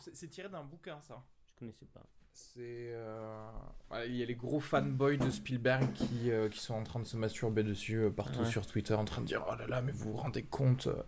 [0.00, 1.22] C'est- tiré d'un bouquin, ça.
[1.46, 2.00] Je connaissais pas.
[2.32, 2.60] C'est.
[2.94, 3.50] euh,
[3.90, 7.00] ouais, Il y a les gros fanboys de Spielberg qui, euh, qui sont en train
[7.00, 8.44] de se masturber dessus euh, partout Ouais.
[8.46, 11.02] sur Twitter, en train de dire Oh là là, mais vous vous rendez compte euh,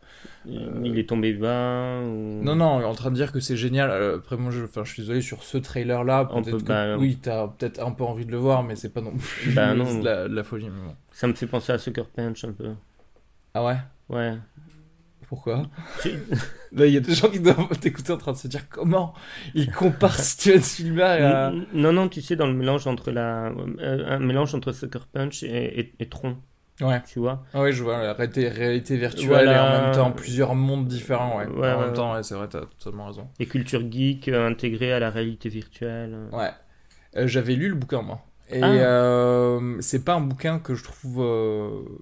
[0.84, 2.42] Il- est tombé bas ou...
[2.42, 3.90] Non, non, en train de dire que c'est génial.
[4.16, 6.24] Après, moi, je, enfin, je suis désolé sur ce trailer-là.
[6.26, 8.90] Peut-être peut- que, bah, oui, t'as peut-être un peu envie de le voir, mais c'est
[8.92, 10.00] pas non plus Bah, non.
[10.00, 10.68] de, la, de la folie.
[10.70, 10.96] mais bon.
[11.12, 12.74] Ça me fait penser à Sucker Punch un peu.
[13.54, 13.76] Ah ouais?
[14.08, 14.36] Ouais.
[15.32, 15.62] Pourquoi
[16.72, 19.14] Là, il y a des gens qui doivent t'écouter en train de se dire comment
[19.54, 21.52] il compare Steven Spielberg à.
[21.72, 23.46] Non, non, tu sais, dans le mélange entre la...
[23.78, 26.36] euh, un mélange entre Sucker Punch et, et, et Tron,
[26.82, 27.00] Ouais.
[27.10, 27.44] tu vois.
[27.54, 29.56] Ah ouais, je vois, la réalité, réalité virtuelle Voilà.
[29.56, 31.38] et en même temps plusieurs mondes différents.
[31.38, 33.26] Ouais, Ouais, en même temps, ouais, c'est vrai, t'as totalement raison.
[33.40, 36.14] Et culture geek euh, intégrée à la réalité virtuelle.
[36.32, 36.50] Ouais.
[37.16, 38.20] Euh, J'avais lu le bouquin, moi.
[38.50, 38.66] Et Ah.
[38.66, 41.24] euh, c'est pas un bouquin que je trouve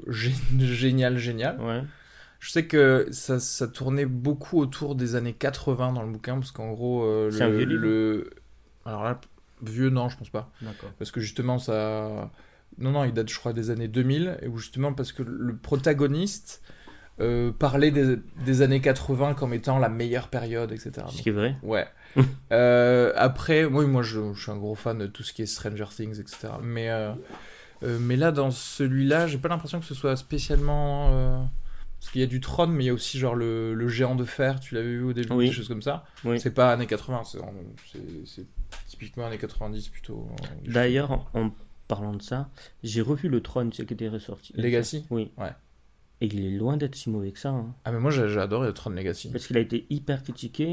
[0.08, 1.60] gé- génial, génial.
[1.60, 1.82] Ouais.
[2.40, 6.50] Je sais que ça, ça tournait beaucoup autour des années 80 dans le bouquin, parce
[6.52, 8.30] qu'en gros, euh, C'est un le, vieux livre le-
[8.86, 9.20] Alors là,
[9.62, 10.50] vieux, non, je pense pas.
[10.62, 10.90] D'accord.
[10.98, 12.30] Parce que justement, ça.
[12.78, 15.54] Non, non, il date, je crois, des années 2000, et où justement, parce que le
[15.54, 16.62] protagoniste
[17.20, 18.16] euh, parlait des,
[18.46, 21.06] des années 80 comme étant la meilleure période, etc.
[21.10, 21.56] Ce qui est vrai.
[21.62, 21.86] Ouais.
[22.52, 25.46] Euh, après, oui, moi, je, je suis un gros fan de tout ce qui est
[25.46, 26.48] Stranger Things, etc.
[26.60, 27.12] Mais, euh,
[28.00, 31.48] mais là, dans celui-là, j'ai pas l'impression que ce soit spécialement.
[32.00, 34.14] Parce qu'il y a du trône, mais il y a aussi genre le, le géant
[34.14, 35.46] de fer, tu l'avais vu au début, Oui.
[35.48, 36.04] des choses comme ça.
[36.24, 36.40] Oui.
[36.40, 37.52] C'est pas années 80, c'est en-
[37.92, 38.46] c'est c'est
[38.88, 40.26] typiquement années 90 plutôt.
[40.30, 41.50] euh, D'ailleurs, en,
[41.88, 42.48] parlant de ça,
[42.82, 44.52] j'ai revu le Tron, c'est qui était ressorti.
[44.56, 45.04] Legacy?
[45.10, 45.30] Oui.
[45.36, 45.50] Ouais.
[46.22, 47.48] Et il est loin d'être si mauvais que ça.
[47.48, 47.74] hein.
[47.86, 49.30] Ah, mais moi j'ai j'ai adoré Tron Legacy.
[49.30, 50.66] Parce qu'il a été hyper critiqué.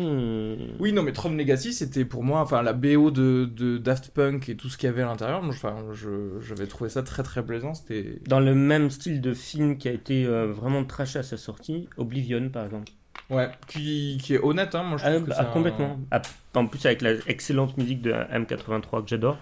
[0.79, 4.49] Oui, non, mais Tron Legacy, c'était pour moi, enfin, la BO de, de Daft Punk
[4.49, 5.41] et tout ce qu'il y avait à l'intérieur.
[5.41, 7.73] moi, Enfin, je- j'avais trouvé ça très très plaisant.
[7.73, 8.19] C'était.
[8.27, 11.87] Dans le même style de film qui a été euh, vraiment trash à sa sortie,
[11.95, 12.91] Oblivion par exemple.
[13.29, 14.83] Ouais, qui, qui est honnête, hein.
[14.83, 15.97] Moi, je Ah, trouve que bah, c'est un- complètement.
[16.11, 16.21] Ah,
[16.55, 19.37] en plus avec la excellente musique de M83 que j'adore.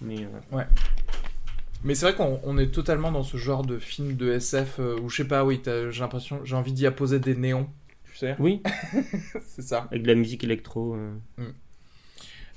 [0.00, 0.16] Mais
[0.52, 0.62] euh,
[1.82, 4.98] Mais c'est vrai qu'on on est totalement dans ce genre de film de SF euh,
[5.00, 7.68] où, je sais pas, oui, j'ai l'impression, j'ai envie d'y apposer des néons.
[8.12, 8.62] Tu sais oui,
[9.46, 9.86] C'est ça.
[9.90, 10.94] avec de la musique électro.
[10.94, 11.12] euh.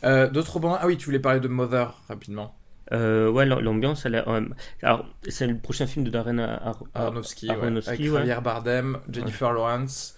[0.04, 0.78] Euh, D'autres bandes.
[0.82, 2.56] Ah oui, tu voulais parler de Mother rapidement.
[2.92, 4.42] Euh, ouais, l'am- l'ambiance, elle euh,
[4.82, 8.26] alors, c'est le prochain film de Darren Ar- Ar- Aronofsky, ouais, Aronofsky, avec ouais.
[8.26, 10.18] Javier Bardem, Jennifer Lawrence.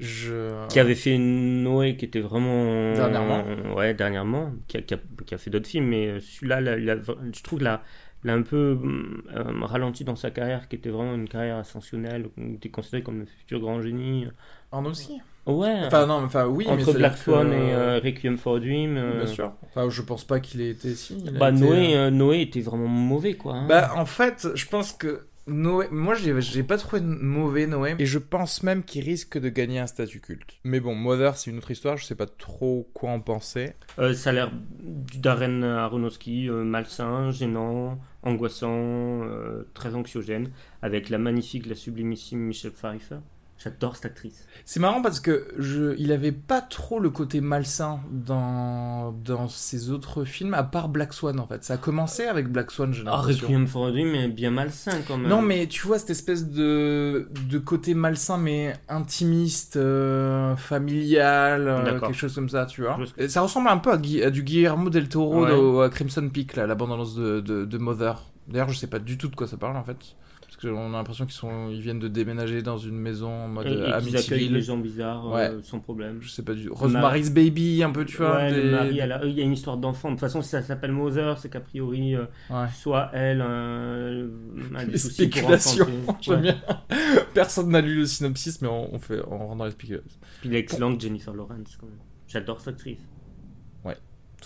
[0.00, 0.66] Je.
[0.66, 2.94] qui avait fait Noé, qui était vraiment.
[2.94, 3.44] Dernièrement.
[3.76, 4.52] Ouais, dernièrement.
[4.66, 7.70] Qui a, qui a- qui a fait d'autres films, mais celui-là, je trouve là.
[7.70, 7.82] l'a
[8.32, 8.78] un peu
[9.34, 13.02] euh, ralenti dans sa carrière, qui était vraiment une carrière ascensionnelle, où il était considéré
[13.02, 14.26] comme le futur grand génie.
[14.72, 18.60] Aronofsky Ouais, Enfin, non, enfin, oui, entre Black Swan que- et euh, Requiem for a
[18.60, 18.96] Dream.
[18.96, 19.52] euh, Bien sûr.
[19.66, 21.22] Enfin, je pense pas qu'il ait été si.
[21.38, 23.54] Bah, été, Noé, euh, euh, Noé était vraiment mauvais, quoi.
[23.56, 23.66] hein.
[23.68, 25.88] Bah, en fait, je pense que Noé.
[25.90, 27.94] Moi, j'ai pas trouvé mauvais Noé.
[27.98, 30.58] Et je pense même qu'il risque de gagner un statut culte.
[30.64, 31.96] Mais bon, Mother, c'est une autre histoire.
[31.96, 33.72] Je sais pas trop quoi en penser.
[33.98, 40.50] Euh, ça a l'air du Darren Aronofsky, euh, malsain, gênant, angoissant, euh, très anxiogène,
[40.82, 43.18] avec la magnifique, la sublimissime Michelle Pfeiffer.
[43.64, 44.46] J'adore cette actrice.
[44.66, 49.90] C'est marrant parce que je, il avait pas trop le côté malsain dans, dans ses
[49.90, 51.64] autres films, à part Black Swan en fait.
[51.64, 53.46] Ça a commencé avec Black Swan, j'ai Ah, l'impression.
[53.46, 55.28] Requiem for a Dream est bien malsain quand même.
[55.30, 62.00] Non, mais tu vois cette espèce de, de côté malsain, mais intimiste, euh, familial, euh,
[62.00, 62.98] quelque chose comme ça, tu vois.
[63.28, 65.50] Ça ressemble un peu à, Gui- à du Guillermo del Toro Ouais.
[65.50, 68.22] de- à Crimson Peak, là, la bande-annonce de, de, de Mother.
[68.48, 69.96] D'ailleurs, je sais pas du tout de quoi ça parle en fait.
[70.70, 73.70] Qu'on a l'impression qu'ils sont, ils viennent de déménager dans une maison en mode Et,
[73.72, 76.18] et qu'ils accueillent les gens bizarres euh, sans problème.
[76.20, 78.36] Je sais pas du Rosemary's Baby, un peu, tu vois.
[78.36, 80.08] Ouais, des- le mari, elle a- il y a une histoire d'enfant.
[80.08, 82.66] De toute façon, si ça s'appelle Mother, c'est qu'a priori, euh, Ouais.
[82.74, 84.28] soit elle euh,
[84.76, 85.86] a des Les spéculations,
[86.20, 86.42] j'aime Ouais.
[86.42, 86.56] bien.
[87.34, 90.18] Personne n'a lu le synopsis, mais on, on fait, on rentre dans les spéculations.
[90.40, 91.96] Puis l'excellente Jennifer Lawrence, quand même.
[92.28, 92.98] J'adore cette actrice.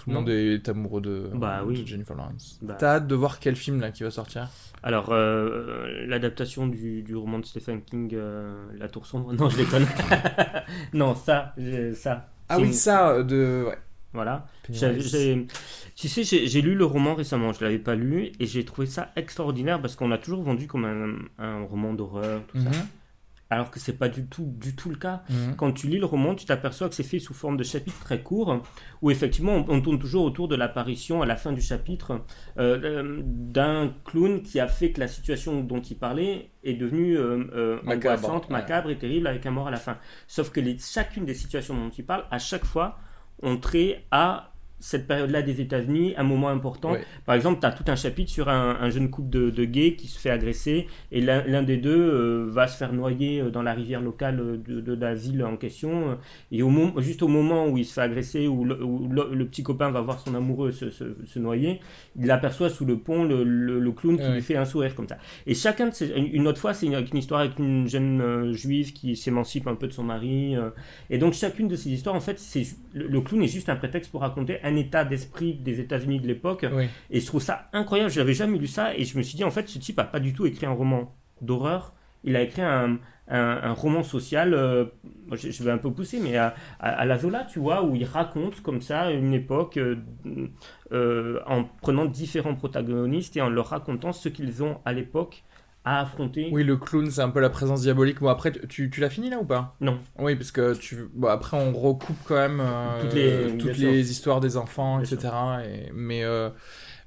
[0.05, 1.83] Tout le monde est amoureux de, Bah oui.
[1.83, 2.59] de Jennifer Lawrence.
[2.63, 2.75] Bah.
[2.79, 4.49] T'as hâte de voir quel film là qui va sortir?
[4.83, 9.57] Alors, euh, l'adaptation du, du roman de Stephen King, euh, La Tour Sombre, non, je
[9.59, 9.87] déconne.
[10.93, 12.29] non, ça, j'ai- ça.
[12.49, 13.65] Ah oui, une- ça, euh, de.
[13.69, 13.79] Ouais.
[14.15, 14.47] Voilà.
[14.71, 15.47] J'ai-
[15.95, 19.11] Tu sais, j'ai lu le roman récemment, je l'avais pas lu, et j'ai trouvé ça
[19.17, 22.71] extraordinaire parce qu'on a toujours vendu comme un, un roman d'horreur, tout ça.
[23.51, 25.23] Alors que c'est pas du tout, du tout le cas.
[25.31, 25.57] mhm.
[25.57, 28.23] Quand tu lis le roman, tu t'aperçois que c'est fait sous forme de chapitres très
[28.23, 28.63] courts,
[29.01, 32.21] où effectivement on, on tourne toujours autour de l'apparition à la fin du chapitre
[32.59, 37.17] euh, euh, d'un clown qui a fait que la situation dont il parlait est devenue
[37.17, 38.53] euh, euh, Macabre, angoissante, ouais.
[38.53, 39.97] macabre et terrible avec un mort à la fin.
[40.27, 42.99] Sauf que les, chacune des situations dont il parle, à chaque fois,
[43.43, 46.97] ont trait à cette période-là des États-Unis, un moment important.
[47.27, 50.19] Par exemple, tu as tout un chapitre sur un, jeune couple de, gays qui se
[50.19, 54.01] fait agresser et l'un des deux euh, va se faire noyer euh, dans la rivière
[54.01, 56.19] locale de, la ville en question.
[56.53, 60.01] Et au juste au moment où il se fait agresser, où le, petit copain va
[60.01, 61.81] voir son amoureux se, noyer,
[62.19, 65.19] il aperçoit sous le pont le, clown qui lui fait un sourire comme ça.
[65.47, 68.93] Et chacun de ces, une autre fois, c'est une, histoire avec une jeune euh, juive
[68.93, 70.57] qui s'émancipe un peu de son mari.
[71.11, 74.11] et donc chacune de ces histoires, en fait, c'est le clown est juste un prétexte
[74.11, 76.67] pour raconter un état d'esprit des États-Unis de l'époque.
[77.11, 78.11] Et je trouve ça incroyable.
[78.11, 80.05] Je n'avais jamais lu ça et je me suis dit, en fait, ce type a
[80.05, 81.95] pas du tout écrit un roman d'horreur.
[82.25, 82.99] Il a écrit un,
[83.31, 84.87] un, roman social, euh,
[85.33, 88.61] je, vais un peu pousser, mais à, à, la Zola, tu vois, où il raconte
[88.63, 89.97] comme ça une époque euh,
[90.93, 95.45] euh, en prenant différents protagonistes et en leur racontant ce qu'ils ont à l'époque
[95.85, 96.49] à affronter.
[96.53, 98.21] Oui, le clown, c'est un peu la présence diabolique.
[98.21, 99.77] Bon, après, tu, tu l'as fini là ou pas?
[99.81, 99.99] Non.
[100.19, 101.09] Oui, parce que tu.
[101.15, 105.29] Bon, après, on recoupe quand même euh, toutes les, toutes les histoires des enfants, etc.
[105.65, 105.91] Et...
[105.95, 106.51] Mais, euh,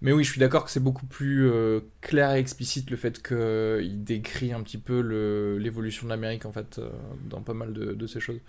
[0.02, 3.22] mais oui, je suis d'accord que c'est beaucoup plus euh, clair et explicite le fait
[3.22, 5.00] qu'il décrit un petit peu
[5.60, 6.82] l'évolution de l'Amérique, en fait,
[7.30, 8.40] dans pas mal de, de ces choses.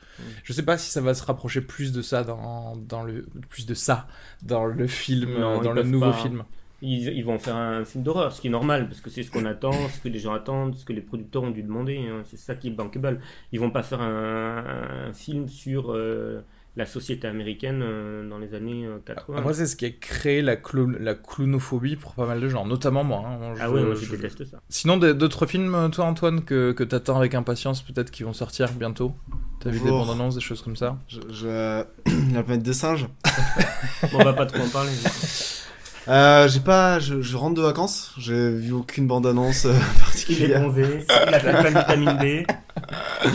[0.45, 3.27] Je Je sais pas si ça va se rapprocher plus de ça dans, dans le.
[3.49, 4.07] Plus de ça
[4.43, 6.45] dans le film, dans le nouveau film
[6.83, 9.45] ils, vont faire un film d'horreur, ce qui est normal, parce que c'est ce qu'on
[9.45, 11.99] attend, ce que les gens attendent, ce que les producteurs ont dû demander.
[11.99, 12.23] Hein.
[12.25, 13.21] c'est ça qui est bankable.
[13.53, 16.41] Ils vont pas faire un, film sur euh,
[16.77, 19.35] la société américaine euh, dans les années 80.
[19.35, 20.57] Euh, Après, c'est ce qui a créé la,
[20.99, 23.25] la clownophobie pour pas mal de gens, notamment moi.
[23.27, 23.55] Hein.
[23.61, 24.61] ah ouais, moi je, déteste ça.
[24.69, 28.73] Sinon, d'autres films, toi Antoine, que, que tu attends avec impatience, peut-être qui vont sortir
[28.73, 29.15] bientôt?
[29.61, 30.99] T'as vu des bandes annonces, des choses comme ça?
[31.07, 31.85] Je, je...
[32.35, 33.07] La planète des singes
[34.13, 34.91] On va pas trop en parler.
[36.09, 40.49] Euh, j'ai pas, je, rentre de vacances, j'ai vu aucune bande-annonce euh, particulière.
[40.77, 42.47] Il est bronzé, il a fait plein de vitamine D.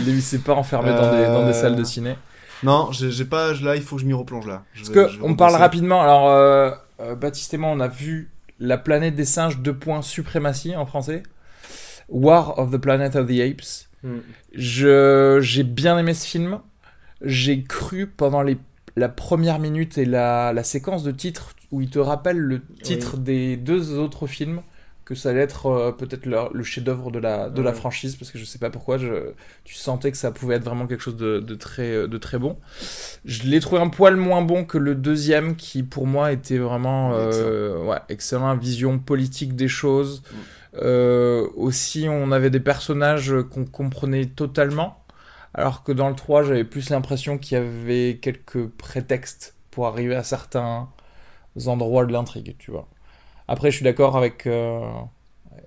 [0.06, 2.16] Il s'est pas enfermé dans, des, dans des salles de ciné.
[2.62, 4.64] Non, j'ai pas, là, il faut que je m'y replonge là.
[4.74, 6.70] Parce que, on parle rapidement, alors, euh,
[7.00, 10.84] euh, Baptiste et moi, on a vu La planète des singes, deux points, suprématie en
[10.84, 11.22] français.
[12.08, 13.88] War of the Planet of the Apes.
[14.02, 14.18] Hmm.
[14.54, 16.60] Je, j'ai bien aimé ce film.
[17.22, 18.58] J'ai cru pendant les,
[18.96, 23.16] la première minute et la, la séquence de titres où il te rappelle le titre
[23.16, 24.62] des deux autres films
[25.08, 28.38] que ça allait être euh, peut-être le, chef-d'œuvre de la de la franchise parce que
[28.38, 29.32] je sais pas pourquoi je,
[29.64, 32.38] tu sentais que ça pouvait être vraiment quelque chose de, de très euh, de très
[32.38, 32.58] bon.
[33.24, 37.12] Je l'ai trouvé un poil moins bon que le deuxième qui pour moi était vraiment
[37.14, 38.54] euh, ouais excellent.
[38.58, 40.22] Vision politique des choses.
[40.74, 41.46] Mm.
[41.56, 45.02] aussi on avait des personnages qu'on comprenait totalement.
[45.54, 50.14] Alors que dans le 3 j'avais plus l'impression qu'il y avait quelques prétextes pour arriver
[50.14, 50.90] à certains
[51.66, 52.88] endroits de l'intrigue, tu vois.
[53.48, 54.46] Après, je suis d'accord avec.
[54.46, 54.80] Euh,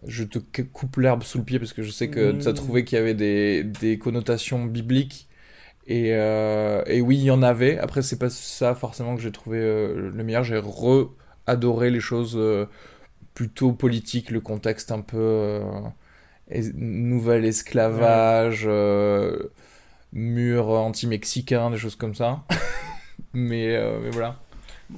[0.08, 2.86] je te coupe l'herbe sous le pied parce que je sais que tu as trouvé
[2.86, 5.28] qu'il y avait des, des connotations bibliques.
[5.88, 7.80] Et, euh, et, oui, il y en avait.
[7.80, 10.44] Après, c'est pas ça forcément que j'ai trouvé euh, le meilleur.
[10.44, 12.40] J'ai re-adoré les choses
[13.34, 15.62] plutôt politiques, le contexte un peu
[16.76, 18.68] nouvel esclavage,
[20.14, 22.44] mur anti-mexicain, des choses comme ça.
[23.34, 24.40] mais, mais voilà.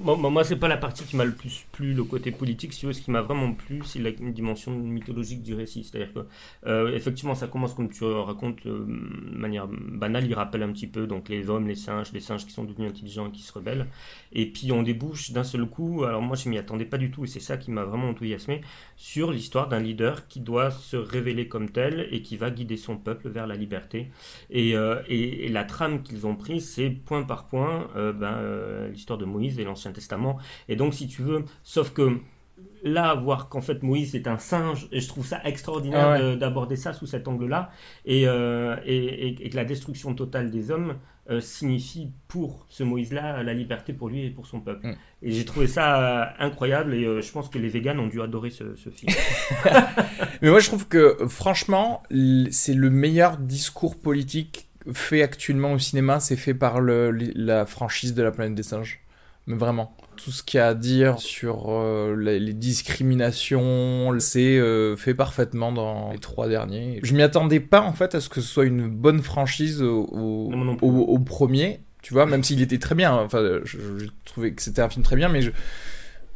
[0.02, 2.74] Moi, moi c'est pas la partie qui m'a le plus plu, le côté politique.
[2.74, 5.84] Si ce qui m'a vraiment plu, c'est la dimension mythologique du récit.
[5.84, 6.20] C'est-à-dire que,
[6.66, 10.26] euh, effectivement, ça commence comme tu racontes euh, de manière banale.
[10.26, 12.90] Il rappelle un petit peu donc les hommes, les singes, les singes qui sont devenus
[12.90, 13.88] intelligents et qui se rebellent.
[14.32, 16.04] Et puis on débouche d'un seul coup.
[16.06, 18.62] Alors moi, je m'y attendais pas du tout, et c'est ça qui m'a vraiment enthousiasmé
[18.96, 22.98] sur l'histoire d'un leader qui doit se révéler comme tel et qui va guider son
[22.98, 24.10] peuple vers la liberté.
[24.50, 29.26] Et, euh, et, la trame qu'ils ont prise, c'est point par point ben, l'histoire de
[29.26, 30.38] Moïse et l'ancien Testament.
[30.70, 32.20] Et donc, si tu veux, sauf que
[32.84, 36.76] là, voir qu'en fait Moïse est un singe, et je trouve ça extraordinaire ah d'aborder
[36.76, 37.72] ça sous cet angle-là,
[38.08, 40.96] euh, et, et, que la destruction totale des hommes
[41.30, 44.88] euh, signifie pour ce Moïse-là la liberté pour lui et pour son peuple.
[44.88, 44.96] Mm.
[45.22, 48.50] Et j'ai trouvé ça euh, incroyable, et je pense que les végans ont dû adorer
[48.50, 49.14] ce, ce film.
[50.42, 52.04] Mais moi, je trouve que franchement,
[52.52, 58.14] c'est le meilleur discours politique fait actuellement au cinéma, c'est fait par le, la franchise
[58.14, 59.03] de la planète des singes
[59.48, 59.96] mais vraiment.
[60.16, 65.72] Tout ce qu'il y a à dire sur euh, les, discriminations, c'est euh, fait parfaitement
[65.72, 67.00] dans les trois derniers.
[67.04, 70.08] Je m'y attendais pas en fait à ce que ce soit une bonne franchise au,
[70.82, 73.14] au, premier, tu vois, même s'il était très bien.
[73.14, 75.52] Enfin, je, trouvais que c'était un film très bien, mais je,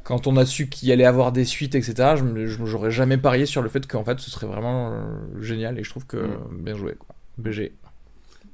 [0.03, 3.61] quand on a su qu'il allait avoir des suites, etc., je j'aurais jamais parié sur
[3.61, 6.63] le fait qu'en fait ce serait vraiment euh, génial et je trouve que mm.
[6.63, 7.15] bien joué quoi.
[7.37, 7.73] BG.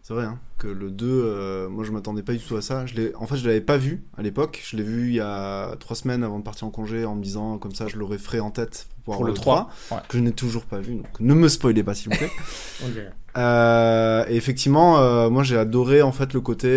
[0.04, 2.86] C'est vrai hein, que le 2, euh, moi je m'attendais pas du tout à ça.
[2.86, 4.62] Je en fait, je l'avais pas vu à l'époque.
[4.66, 7.24] Je l'ai vu il y a trois semaines avant de partir en congé en me
[7.24, 9.70] disant comme ça je l'aurais frais en tête pour, le 3,
[10.10, 10.96] que je n'ai toujours pas vu.
[10.96, 12.32] Donc ne me spoilez pas s'il vous plaît.
[13.38, 16.70] euh, et effectivement, euh, moi j'ai adoré en fait le côté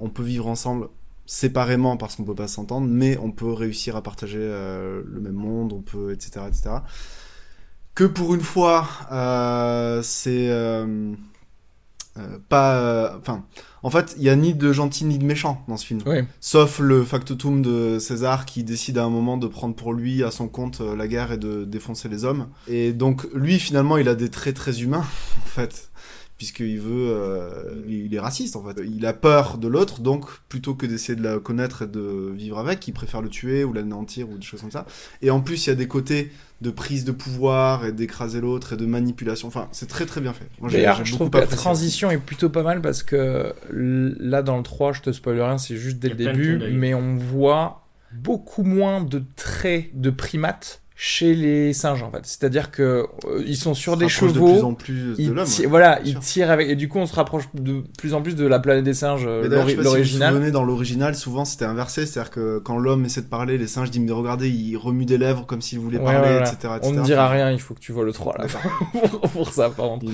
[0.00, 0.88] on peut vivre ensemble
[1.26, 5.32] séparément parce qu'on peut pas s'entendre, mais on peut réussir à partager euh, le même
[5.32, 6.70] monde, on peut, etc., etc.
[7.94, 10.48] Que pour une fois, euh, c'est
[12.18, 13.44] euh, pas, euh, enfin,
[13.82, 16.00] en fait, il y a ni de gentil ni de méchant dans ce film.
[16.04, 16.18] Oui.
[16.40, 20.30] Sauf le factotum de César qui décide à un moment de prendre pour lui à
[20.30, 22.48] son compte euh, la guerre et de défoncer les hommes.
[22.68, 25.06] Et donc lui finalement il a des traits très humains
[25.42, 25.90] en fait.
[26.42, 28.82] Puisqu'il veut, euh, il est raciste en fait.
[28.84, 32.58] Il a peur de l'autre, donc plutôt que d'essayer de la connaître et de vivre
[32.58, 34.84] avec, il préfère le tuer ou l'anéantir ou des choses comme ça.
[35.20, 38.72] Et en plus, il y a des côtés de prise de pouvoir et d'écraser l'autre
[38.72, 39.46] et de manipulation.
[39.46, 40.48] Enfin, c'est très très bien fait.
[40.60, 43.54] Moi, j'ai- D'ailleurs, j'ai je trouve que la transition est plutôt pas mal parce que
[43.70, 47.14] là, dans le 3, je te spoil rien, c'est juste dès le début, mais on
[47.14, 52.20] voit beaucoup moins de traits de primates chez les singes en fait.
[52.22, 54.46] C'est-à-dire que euh, ils sont sur des chevaux.
[54.46, 55.48] de plus en plus de ils l'homme.
[55.48, 55.66] ouais.
[55.66, 56.20] voilà, ils sûr.
[56.20, 58.84] tirent avec et du coup on se rapproche de plus en plus de la planète
[58.84, 60.32] des singes, euh, si l'original.
[60.32, 63.90] souvenez, dans l'original, souvent c'était inversé, c'est-à-dire que quand l'homme essaie de parler, les singes
[63.90, 66.40] disent mais regardez, il remue des lèvres comme s'il voulait Ouais, parler, ouais.
[66.42, 67.02] etc., On ne etc.
[67.02, 68.46] dira rien, il faut que tu vois le 3 là
[69.32, 70.06] pour, ça par contre.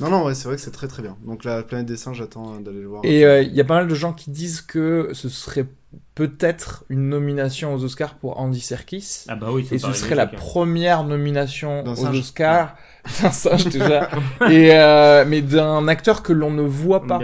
[0.00, 1.18] Non, non, ouais, c'est vrai que c'est très très bien.
[1.26, 3.04] Donc la planète des singes, j'attends d'aller le voir.
[3.04, 5.66] Et euh, il y a pas mal de gens qui disent que ce serait
[6.14, 9.24] peut-être une nomination aux Oscars pour Andy Serkis.
[9.28, 10.30] Ah bah oui, ça Et ce serait la hein.
[10.36, 12.18] première nomination aux singe.
[12.18, 12.76] Oscars
[13.22, 14.08] d'un singe déjà,
[14.48, 17.18] et euh, mais d'un acteur que l'on ne voit pas.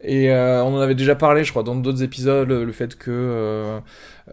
[0.00, 3.10] Et euh, on en avait déjà parlé, je crois, dans d'autres épisodes, le fait que,
[3.10, 3.80] euh,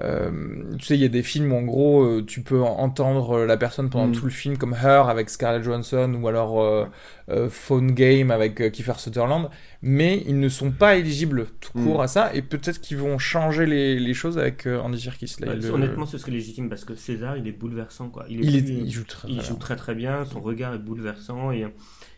[0.02, 0.30] euh,
[0.78, 3.58] tu sais, il y a des films où en gros, euh, tu peux entendre la
[3.58, 4.12] personne pendant Mm.
[4.12, 6.86] tout le film, comme Her avec Scarlett Johansson, ou alors euh,
[7.32, 9.50] euh, Phone Game avec euh, Kiefer Sutherland,
[9.82, 11.84] mais ils ne sont pas éligibles tout Mm.
[11.84, 15.38] court à ça, et peut-être qu'ils vont changer les, les choses avec euh, Andy Serkis.
[15.40, 18.10] Là, Ouais, il, le- Honnêtement, ce serait légitime parce que César, il est bouleversant.
[18.10, 18.26] Quoi.
[18.30, 19.60] Il, est il, est- plus- il joue très, il très joue bien.
[19.60, 21.66] très très bien, son regard est bouleversant et,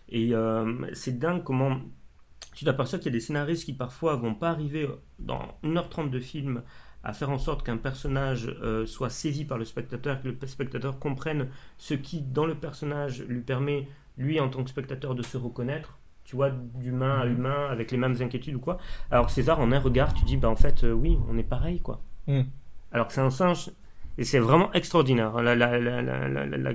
[0.09, 1.77] et euh, c'est dingue comment
[2.57, 6.19] tu t'aperçois qu'il y a des scénaristes qui parfois vont pas arriver dans 1h30 de
[6.19, 6.63] film
[7.03, 10.97] à faire en sorte qu'un personnage euh, soit saisi par le spectateur, que le spectateur
[10.97, 13.87] comprenne ce qui dans le personnage lui permet
[14.17, 17.33] lui en tant que spectateur de se reconnaître tu vois d'humain à Mhm.
[17.37, 18.79] humain avec les mêmes inquiétudes ou quoi
[19.11, 21.79] alors César en un regard tu dis bah en fait euh, oui on est pareil
[21.79, 22.45] quoi Mhm.
[22.91, 23.69] alors que c'est un singe
[24.17, 26.73] et c'est vraiment extraordinaire la- la- la-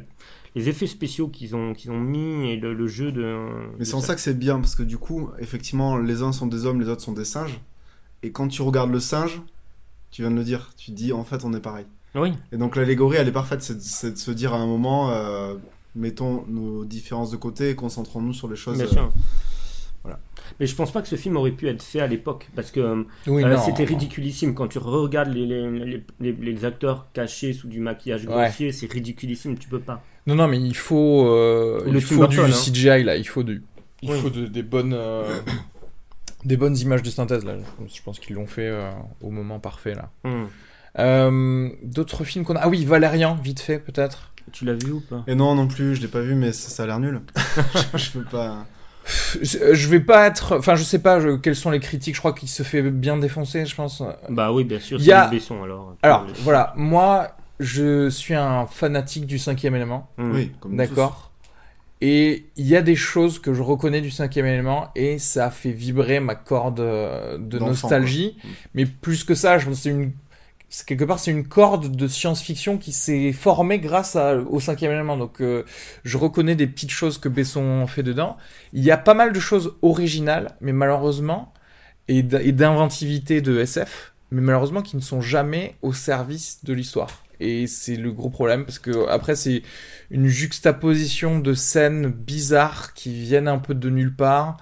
[0.55, 3.39] les effets spéciaux qu'ils ont, qu'ils ont mis et le, le jeu de.
[3.79, 6.47] Mais c'est en ça que c'est bien, parce que du coup, effectivement, les uns sont
[6.47, 7.61] des hommes, les autres sont des singes.
[8.23, 9.43] Et quand tu regardes le singe,
[10.11, 11.87] tu viens de le dire, tu te dis en fait on est pareil.
[12.15, 15.55] Oui, Et donc l'allégorie, elle est parfaite, c'est de, se dire à un moment, euh,
[15.95, 18.77] mettons nos différences de côté et concentrons-nous sur les choses.
[18.77, 19.09] bien euh.
[20.05, 20.19] Voilà.
[20.61, 22.81] Mais je pense pas que ce film aurait pu être fait à l'époque parce que
[22.81, 27.53] euh, Oui, euh, c'était ridiculissime quand tu regardes les, les, les, les- les acteurs cachés
[27.53, 28.47] sous du maquillage Ouais.
[28.47, 30.03] grossier, c'est ridiculissime, tu peux pas.
[30.27, 32.49] Non, non, mais il faut, euh, Le il faut du hein.
[32.51, 33.63] CGI là, il faut du,
[34.03, 34.19] il Oui.
[34.21, 35.23] faut de- des bonnes, euh,
[36.45, 37.55] des bonnes images de synthèse là.
[37.93, 38.91] Je pense, qu'ils l'ont fait euh,
[39.21, 40.11] au moment parfait là.
[40.25, 40.47] Hmm.
[40.99, 44.33] Euh, D'autres films qu'on a, ah oui, Valérian, vite fait peut-être.
[44.53, 45.25] Tu l'as vu ou pas?
[45.29, 47.21] Et non, non plus, je l'ai pas vu, mais ça, ça a l'air nul.
[47.95, 48.67] je, je peux pas.
[49.43, 52.15] Je, vais pas être, enfin, je sais pas je- quelles sont les critiques.
[52.15, 54.03] Je crois qu'il se fait bien défoncer, je pense.
[54.29, 55.97] Bah oui, bien sûr, Il c'est y a- Besson alors.
[56.03, 57.29] Alors voilà, moi,
[57.61, 60.09] je suis un fanatique du cinquième élément.
[60.19, 60.33] Hmm.
[60.35, 61.31] Oui, D'accord.
[62.05, 65.71] Et il y a des choses que je reconnais du cinquième élément et ça fait
[65.71, 68.37] vibrer ma corde euh, de D'enfant, nostalgie.
[68.41, 68.51] quoi.
[68.51, 68.55] Mm.
[68.75, 70.11] Mais plus que ça, je pense que c'est une
[70.87, 74.17] quelque part c'est une corde de science-fiction qui s'est formée grâce
[74.49, 75.17] au cinquième élément.
[75.17, 75.65] Donc euh,
[76.05, 78.37] je reconnais des petites choses que Besson fait dedans.
[78.73, 81.53] Il y a pas mal de choses originales, mais malheureusement
[82.09, 87.23] et d'inventivité de SF, mais malheureusement qui ne sont jamais au service de l'histoire.
[87.41, 89.63] Et c'est le gros problème parce que après c'est
[90.11, 94.57] une juxtaposition de scènes bizarres qui viennent un peu de nulle part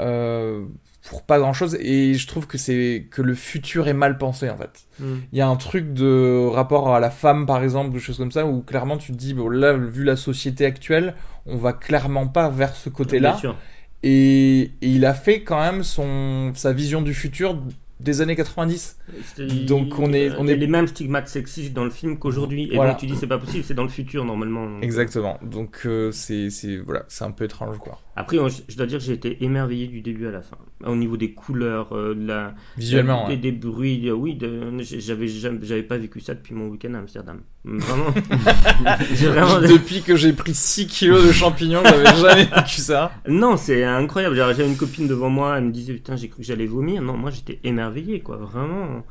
[0.00, 0.64] euh,
[1.08, 1.76] pour pas grand chose.
[1.80, 4.84] Et je trouve que c'est que le futur est mal pensé en fait.
[5.00, 5.16] Hmm.
[5.32, 8.32] Il y a un truc de rapport à la femme par exemple, des choses comme
[8.32, 11.14] ça où clairement tu te dis bon là vu la société actuelle,
[11.46, 13.30] on va clairement pas vers ce côté-là.
[13.32, 13.56] Bien sûr.
[14.04, 17.56] Et, et il a fait quand même son sa vision du futur
[18.00, 18.96] des années 90.
[19.36, 22.68] C'est- Donc, on est- on est- les mêmes stigmates sexistes dans le film qu'aujourd'hui.
[22.72, 22.92] Et Voilà.
[22.92, 24.80] donc tu dis c'est pas possible, c'est dans le futur normalement.
[24.80, 25.38] Exactement.
[25.40, 28.00] Donc euh, c'est c'est voilà, c'est un peu étrange quoi.
[28.14, 30.58] Après, on- je dois dire que j'ai été émerveillé du début à la fin.
[30.84, 33.26] Au niveau des couleurs, euh, de la, Visuellement.
[33.26, 33.38] des, ouais.
[33.38, 34.38] des bruits, euh, oui,
[34.82, 37.40] j'avais j'avais pas vécu ça depuis mon week-end à Amsterdam.
[37.64, 38.10] Vraiment.
[39.14, 43.12] Vraiment- Depuis que j'ai pris 6 kilos de champignons, j'avais jamais vécu ça.
[43.28, 44.36] Non, c'est incroyable.
[44.36, 47.00] J'avais une copine devant moi, elle me disait putain, j'ai cru que j'allais vomir.
[47.02, 49.04] Non, moi j'étais émerveillé, quoi, vraiment.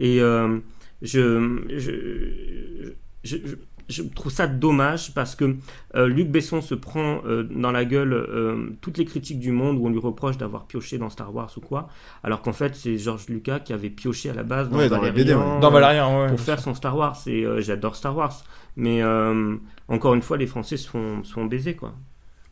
[0.00, 0.58] Et euh,
[1.02, 2.92] je, je,
[3.24, 3.54] je, je-
[3.88, 5.56] je trouve ça dommage parce que
[5.94, 9.78] euh, Luc Besson se prend euh, dans la gueule euh, toutes les critiques du monde
[9.78, 11.88] où on lui reproche d'avoir pioché dans Star Wars ou quoi,
[12.22, 15.00] alors qu'en fait c'est George Lucas qui avait pioché à la base dans, Ouais, dans
[15.00, 15.60] BD, ouais.
[15.60, 16.28] Dans Valérian, ouais.
[16.28, 17.16] pour faire son Star Wars.
[17.26, 18.44] Et euh, j'adore Star Wars,
[18.76, 19.56] mais euh,
[19.88, 21.94] encore une fois les Français se font, se font baiser quoi.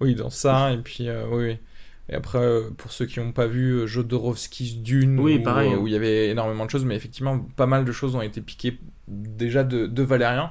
[0.00, 1.56] Oui, dans ça, et puis, euh, oui, oui.
[2.08, 5.72] Et après, pour ceux qui n'ont pas vu Jodorowsky's Dune, Oui, où, pareil.
[5.72, 8.22] euh, où il y avait énormément de choses, mais effectivement, pas mal de choses ont
[8.22, 8.78] été piquées
[9.08, 10.50] déjà de, de Valérian.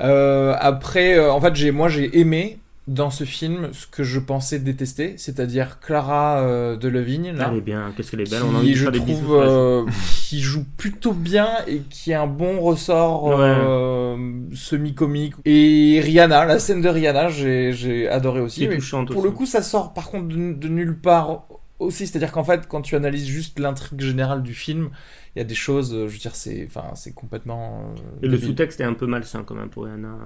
[0.00, 4.18] Euh, après, euh, en fait, j'ai, moi, j'ai aimé dans ce film ce que je
[4.18, 8.42] pensais détester, c'est-à-dire Clara euh, Delevingne, là, Elle est bien, qu'est-ce qu'elle est qui, belle.
[8.44, 9.84] on a envie de je faire des bisous trouve, euh,
[10.28, 13.36] qui joue plutôt bien et qui a un bon ressort Ouais.
[13.40, 14.16] euh,
[14.52, 15.32] semi-comique.
[15.46, 18.60] Et Rihanna, la scène de Rihanna, j'ai, j'ai adoré aussi.
[18.60, 19.26] Qui est mais touchante pour aussi.
[19.28, 21.46] le coup, ça sort par contre de, de nulle part
[21.84, 22.06] aussi.
[22.06, 24.90] C'est-à-dire qu'en fait, quand tu analyses juste l'intrigue générale du film,
[25.34, 27.94] il y a des choses, euh, je veux dire, c'est, enfin, c'est complètement.
[28.22, 30.16] euh, Et le sous-texte est un peu malsain quand même pour Rihanna.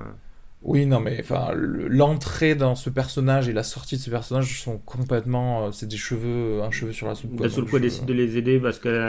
[0.63, 4.61] Oui, non, mais enfin, le- l'entrée dans ce personnage et la sortie de ce personnage
[4.61, 5.67] sont complètement.
[5.67, 7.41] euh, c'est des cheveux, un cheveu sur la soupe.
[7.43, 9.09] elle je- décide de les aider parce qu'elle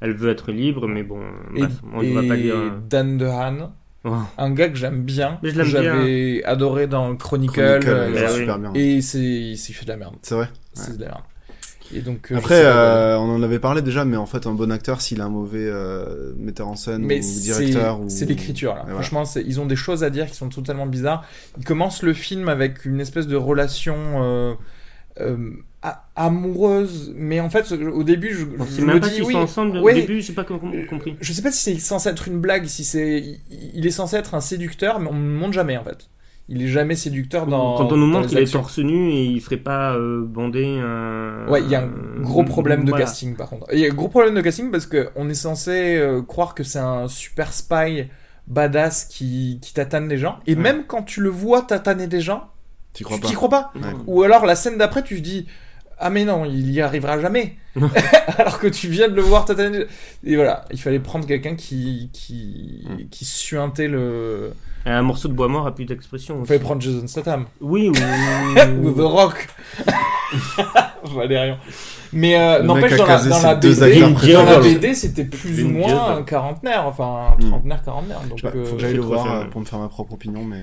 [0.00, 1.20] elle veut être libre, mais bon,
[1.56, 2.54] Et, bref, on ne va pas dire.
[2.88, 3.72] Dan DeHaan,
[4.04, 4.14] oh.
[4.38, 8.16] un gars que j'aime bien, Mais je l'aime j'avais adoré dans Chronicle, Chronicle, euh, il
[8.16, 8.38] est oui.
[8.38, 8.72] super bien.
[8.74, 10.14] et c'est il s'est fait de la merde.
[10.22, 10.48] C'est vrai.
[10.72, 11.22] C'est de la merde.
[11.92, 14.26] Et donc, euh, Après, je sais pas euh, on en avait parlé déjà, mais en
[14.26, 17.40] fait, un bon acteur, s'il a un mauvais euh, metteur en scène mais ou c'est
[17.40, 18.08] directeur, ou...
[18.08, 18.84] c'est l'écriture là.
[18.88, 18.92] Et.
[18.92, 21.24] Franchement, c'est- ils ont des choses à dire qui sont totalement bizarres.
[21.58, 24.54] Ils commencent le film avec une espèce de relation euh,
[25.20, 25.36] euh,
[26.14, 29.32] amoureuse, mais en fait, au début, je, je sait me même pas dis s'ils oui.
[29.32, 31.16] sont ensemble au début, j'ai pas com- compris.
[31.20, 33.40] Je sais pas si c'est censé être une blague, si c'est, il,
[33.74, 36.08] il est censé être un séducteur, mais on ne le montre jamais en fait.
[36.52, 37.76] Il est jamais séducteur dans.
[37.76, 41.46] Quand on nous montre qu'il est torse nu et il ferait pas euh, bander un.
[41.48, 43.04] Ouais, il y a un gros problème de Voilà.
[43.04, 43.66] casting par contre.
[43.72, 46.54] Il y a un gros problème de casting parce que on est censé euh, croire
[46.56, 48.08] que c'est un super spy
[48.48, 50.40] badass qui, qui tatane les gens.
[50.46, 50.60] Et Ouais.
[50.60, 52.48] même quand tu le vois tataner des gens,
[52.94, 53.70] Tu crois pas crois pas.
[53.76, 53.82] Ouais.
[54.08, 55.46] Ou alors la scène d'après, tu te dis
[56.02, 57.56] Ah, mais non, il y arrivera jamais.
[58.38, 59.84] alors que tu viens de le voir tataner.
[60.24, 63.08] Et voilà, il fallait prendre quelqu'un qui, qui, Mm.
[63.10, 64.52] qui suintait le.
[64.86, 66.38] Un morceau de bois mort a plus d'expression.
[66.40, 67.44] Il fallait prendre Jason Statham.
[67.60, 67.92] Oui, Ou
[68.88, 68.92] ou.
[68.92, 69.46] The Rock.
[71.14, 71.58] Valérian.
[72.12, 74.74] Mais euh, n'empêche, dans la, dans la BD.
[74.74, 77.50] BD, c'était plus ou moins un quarantenaire, enfin un Hmm.
[77.50, 78.20] trentenaire, quarantenaire.
[78.28, 80.44] Donc, pas, euh, faut que j'aille le voir euh, pour me faire ma propre opinion,
[80.44, 80.62] mais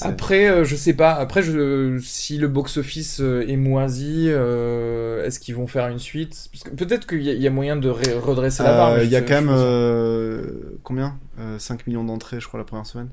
[0.00, 1.12] après, euh, je sais pas.
[1.14, 6.48] Après, je, si le box-office euh, est moisi, euh, est-ce qu'ils vont faire une suite?
[6.52, 8.92] Parce que peut-être qu'il y, a- il y a moyen de redresser la barre.
[8.92, 11.16] Euh, il y a quand même euh, combien?
[11.40, 13.08] Euh, 5 millions d'entrées, je crois, la première semaine.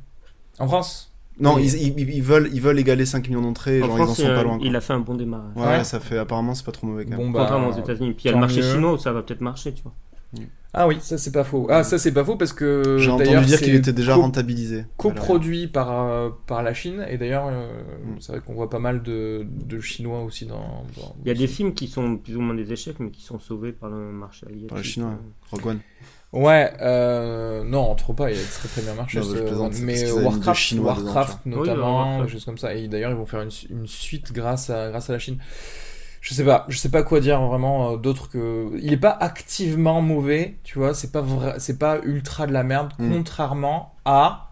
[0.60, 1.12] En France?
[1.38, 1.66] Non, Oui.
[1.76, 4.26] ils, ils, ils veulent, ils veulent égaler 5 millions d'entrées, En genre ils en sont
[4.26, 4.58] euh, pas loin.
[4.58, 4.66] quoi.
[4.68, 5.52] il a fait un bon démarrage.
[5.58, 5.84] Ouais, Ouais.
[5.84, 7.20] ça fait apparemment c'est pas trop mauvais quand même.
[7.20, 8.14] Bon, bah, Contrairement aux États-Unis.
[8.14, 8.72] Puis il y a le marché mieux.
[8.72, 9.92] chinois où ça va peut-être marcher, tu vois.
[10.78, 11.68] Ah oui, ça c'est pas faux.
[11.70, 12.98] Ah, ça c'est pas faux parce que.
[13.00, 14.86] J'ai entendu dire qu'il était déjà co- rentabilisé.
[14.98, 17.06] coproduit par, euh, par la Chine.
[17.10, 17.70] Et d'ailleurs, euh,
[18.06, 18.16] Mm.
[18.20, 20.84] c'est vrai qu'on voit pas mal de, de Chinois aussi dans.
[20.98, 23.24] dans- Il y a des films qui sont plus ou moins des échecs, mais qui
[23.24, 24.68] sont sauvés par le marché asiatique.
[24.68, 25.18] Par les Chinois,
[25.52, 25.80] Rogue One.
[26.34, 29.22] Ouais, euh, non, on trouve pas, il a très très bien marché.
[29.22, 32.26] Non, mais ce- Warcraft, dedans, Warcraft notamment, Oui, Warcraft.
[32.26, 32.74] des choses comme ça.
[32.76, 35.38] Et d'ailleurs, ils vont faire une, une suite grâce à, grâce à la Chine.
[36.28, 38.72] Je sais pas, je sais pas quoi dire vraiment euh, d'autre que.
[38.82, 42.64] Il est pas activement mauvais, tu vois, c'est pas vrai, c'est pas ultra de la
[42.64, 43.12] merde, Mm.
[43.14, 44.50] contrairement à.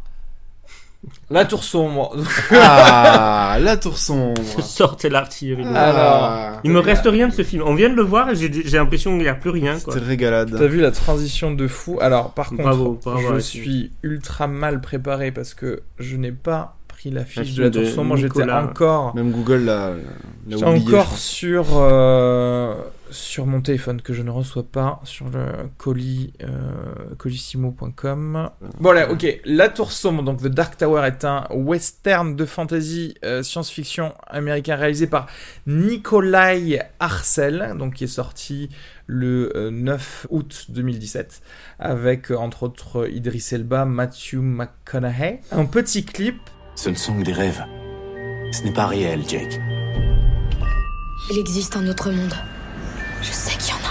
[1.32, 2.16] La Tour Sombre.
[2.52, 4.40] Ah, la tour sombre.
[4.62, 5.66] Sortez l'artillerie.
[5.76, 7.64] Alors, Il me reste rien de ce film.
[7.66, 9.78] On vient de le voir et j'ai l'impression qu'il n'y a plus rien.
[9.80, 10.56] C'était régalade.
[10.58, 11.98] T'as vu la transition de fou?
[12.02, 16.78] Alors, par contre, Bravo, bravo, je suis ultra mal préparé parce que je n'ai pas
[17.04, 18.16] pris la fiche de la Tour Sombre.
[18.16, 19.94] J'étais encore, Même Google l'a
[20.48, 22.76] j'étais encore sur euh,
[23.12, 25.46] sur mon téléphone que je ne reçois pas sur le
[25.78, 26.48] colis euh,
[27.18, 28.50] colissimo.com.
[28.80, 29.42] Bon là, ok.
[29.46, 34.76] La Tour Sombre, donc The Dark Tower, est un western de fantasy euh, science-fiction américain
[34.76, 35.28] réalisé par
[35.68, 38.70] Nikolai Arcel, donc qui est sorti
[39.08, 41.42] le euh, 9 août 2017,
[41.80, 45.42] avec euh, entre autres Idris Elba, Matthew McConaughey.
[45.52, 46.38] Un petit clip.
[46.76, 47.64] Ce ne sont que des rêves.
[48.52, 49.60] Ce n'est pas réel, Jake.
[51.32, 52.34] Il existe un autre monde.
[53.22, 53.90] Je sais qu'il y en a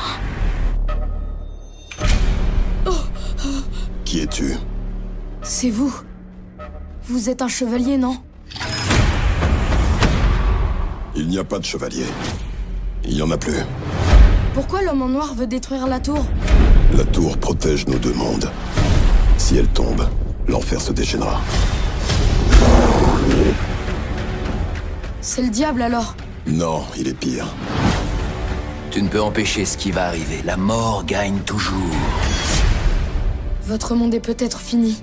[2.91, 2.95] un.
[4.05, 4.55] Qui es-tu?
[5.43, 5.95] C'est vous.
[7.05, 8.19] Vous êtes un chevalier, non?
[11.17, 12.07] Il n'y a pas de chevalier.
[13.05, 13.57] Il n'y en a plus.
[14.55, 16.25] Pourquoi l'homme en noir veut détruire la tour?
[16.95, 18.51] La tour protège nos deux mondes.
[19.39, 20.07] Si elle tombe,
[20.47, 21.41] l'enfer se déchaînera.
[25.25, 26.17] C'est le diable alors.
[26.49, 27.47] Non, il est pire.
[28.91, 30.43] Tu ne peux empêcher ce qui va arriver.
[30.45, 31.79] La mort gagne toujours.
[33.63, 35.01] Votre monde est peut-être fini,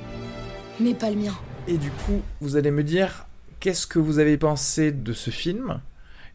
[0.82, 1.34] mais pas le mien.
[1.70, 3.28] Et du coup, vous allez me dire
[3.62, 5.80] qu'est-ce que vous avez pensé de ce film?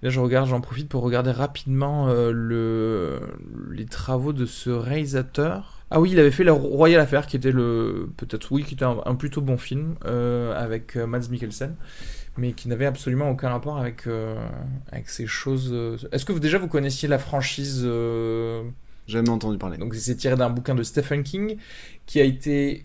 [0.00, 3.20] Là, je regarde, j'en profite pour regarder rapidement euh, le,
[3.70, 5.83] les travaux de ce réalisateur.
[5.96, 8.85] Ah oui, il avait fait La Royale Affaire, qui était le peut-être oui, qui était
[8.85, 11.76] un, un plutôt bon film euh, avec euh, Mads Mikkelsen,
[12.37, 14.35] mais qui n'avait absolument aucun rapport avec euh,
[14.90, 15.72] avec ces choses.
[16.11, 18.64] Est-ce que vous déjà vous connaissiez la franchise euh,
[19.07, 19.78] Jamais entendu parler.
[19.78, 21.59] donc c'est tiré d'un bouquin de Stephen King
[22.07, 22.85] qui a été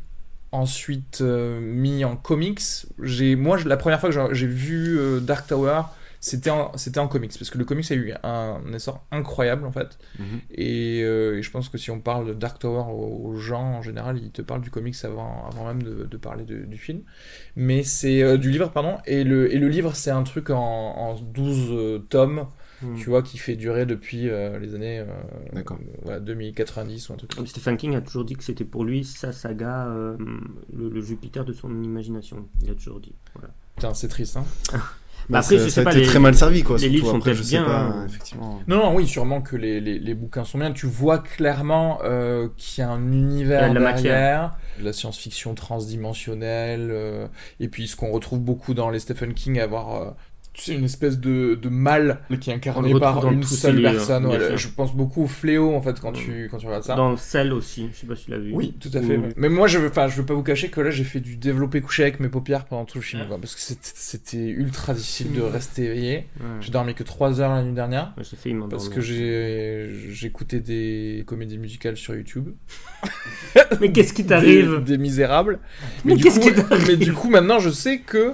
[0.52, 2.62] ensuite mis en comics.
[3.02, 5.82] J'ai moi la première fois que j'ai- vu Dark Tower,
[6.22, 9.72] c'était en, c'était en comics parce que le comics a eu un essor incroyable en
[9.72, 9.98] fait.
[10.20, 10.26] Mhm.
[10.52, 13.82] Et, euh, et je pense que si on parle de Dark Tower aux, gens en
[13.82, 17.02] général, ils te parlent du comics avant, avant même de, de parler de- du film.
[17.56, 18.98] Mais c'est euh, du livre, pardon.
[19.06, 22.46] Et le, et le livre, c'est un truc en, en 12 euh, tomes,
[22.82, 22.96] Hmm.
[22.96, 24.30] tu vois, qui fait durer depuis
[24.62, 25.04] les années
[26.04, 27.52] voilà, 2090 ou un truc comme ça.
[27.52, 31.52] Stephen King a toujours dit que c'était pour lui sa saga, le, le Jupiter de
[31.52, 32.48] son imagination.
[32.64, 33.14] Il a toujours dit.
[33.36, 33.50] Voilà.
[33.76, 34.46] Putain, c'est triste, hein.
[35.30, 36.78] Bah, ça, après, je ça sais a pas, été les- très mal servi, quoi.
[36.78, 36.94] les surtout.
[36.96, 38.06] livres sont Après, je sais bien, pas, hein.
[38.08, 38.62] effectivement.
[38.68, 40.72] Non, non, oui, sûrement que les, les, les bouquins sont bien.
[40.72, 44.94] Tu vois clairement euh, qu'il y a un univers a de la derrière, de la
[44.94, 47.28] science-fiction transdimensionnelle, euh,
[47.60, 50.12] et puis ce qu'on retrouve beaucoup dans les Stephen King, avoir euh,
[50.54, 54.26] tu sais, une espèce de, de mal qui est incarné par une seule livres, personne.
[54.26, 54.58] ouais.
[54.58, 56.96] je pense beaucoup au fléau en fait quand tu quand tu regardes ça.
[56.96, 58.52] Dans Cell aussi, je sais pas si tu l'as vu.
[58.54, 59.18] Oui, tout à fait.
[59.18, 59.30] Ou-.
[59.38, 61.38] Mais moi, je veux, enfin, je veux pas vous cacher que là, j'ai fait du
[61.38, 63.28] développé couché avec mes paupières pendant tout le film, Ah.
[63.28, 66.28] quoi, parce que c'était- ultra difficile de rester éveillé.
[66.62, 68.14] J'ai dormi que 3 heures la nuit dernière.
[68.18, 68.54] J'ai fait.
[68.70, 72.50] Parce que j'ai j'écoutais des comédies musicales sur YouTube.
[73.82, 74.84] Mais qu'est-ce qui t'arrive?
[74.84, 75.60] Des misérables.
[76.06, 76.86] Mais qu'est-ce qui t'arrive?
[76.88, 78.34] mais du coup, maintenant, je sais que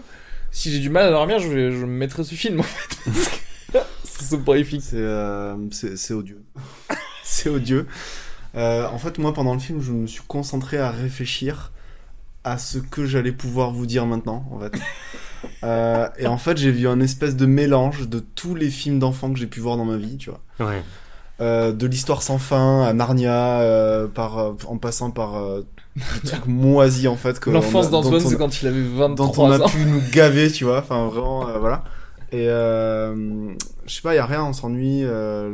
[0.56, 2.98] si j'ai du mal à dormir, je, vais, je me mettrai ce film en fait.
[3.04, 4.82] Parce que C'est soporifique.
[4.82, 6.42] C'est euh, c'est odieux.
[7.24, 7.88] c'est odieux.
[8.56, 11.74] Euh, en fait, moi, pendant le film, je me suis concentré à réfléchir
[12.46, 14.74] à ce que j'allais pouvoir vous dire maintenant, en fait.
[15.64, 19.32] Euh, et en fait, j'ai vu un espèce de mélange de tous les films d'enfants
[19.32, 20.42] que j'ai pu voir dans ma vie, tu vois.
[20.60, 20.82] Ouais.
[21.40, 25.62] Euh, de l'histoire sans fin à Narnia, euh, par, en passant par euh,
[26.24, 27.44] des trucs moisis, en fait.
[27.46, 29.70] L'enfance d'Antoine, dont c'est quand il avait dont 23 on a ans.
[29.70, 30.80] pu nous gaver, tu vois.
[30.80, 31.84] Enfin, vraiment, euh, voilà.
[32.32, 33.54] Et euh,
[33.86, 35.02] je sais pas, il y a rien, on s'ennuie.
[35.04, 35.50] euh,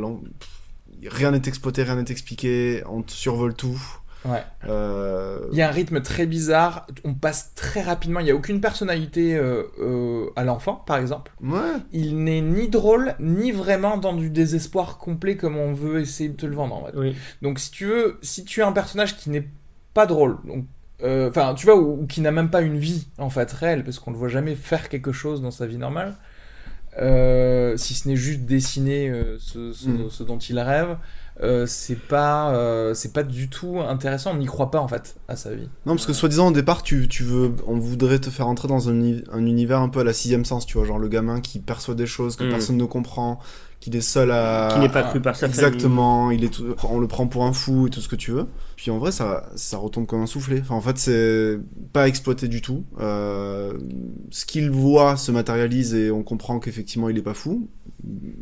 [1.08, 2.84] rien n'est exploité, rien n'est expliqué.
[2.90, 3.80] On te survole tout.
[4.24, 4.44] Ouais.
[4.70, 6.86] Euh, Il y a un rythme très bizarre.
[7.04, 8.20] On passe très rapidement.
[8.20, 11.32] Il n'y a aucune personnalité euh, euh, à l'enfant, par exemple.
[11.44, 11.60] Ouais.
[11.92, 16.36] Il n'est ni drôle, ni vraiment dans du désespoir complet comme on veut essayer de
[16.36, 16.76] te le vendre.
[16.76, 16.92] En fait.
[16.96, 17.16] Oui.
[17.42, 19.48] Donc si tu veux, si tu as un personnage qui n'est
[19.94, 20.66] pas drôle, donc
[21.04, 23.84] euh, enfin tu vois, ou, ou qui n'a même pas une vie en fait réelle,
[23.84, 26.16] parce qu'on le voit jamais faire quelque chose dans sa vie normale,
[27.00, 30.10] euh, si ce n'est juste dessiner euh, ce, ce- Mm.
[30.10, 30.98] ce dont il rêve,
[31.44, 34.32] euh, c'est pas euh, c'est pas du tout intéressant.
[34.34, 35.70] On n'y croit pas en fait à sa vie.
[35.86, 38.90] Non, parce que soi-disant au départ, tu, tu veux, on voudrait te faire entrer dans
[38.90, 39.02] un,
[39.32, 41.96] un univers un peu à la sixième sens, tu vois, genre le gamin qui perçoit
[41.96, 42.50] des choses que Mm.
[42.50, 43.40] personne ne comprend,
[43.80, 44.70] qu'il est seul à.
[44.74, 47.54] Qui n'est pas cru par sa Exactement, il est tout- on le prend pour un
[47.54, 48.46] fou et tout ce que tu veux.
[48.76, 50.60] Puis en vrai, ça, ça retombe comme un soufflé.
[50.62, 51.58] Enfin, en fait, c'est
[51.94, 52.84] pas exploité du tout.
[53.00, 53.74] Euh,
[54.30, 57.68] ce qu'il voit se matérialise et on comprend qu'effectivement il est pas fou,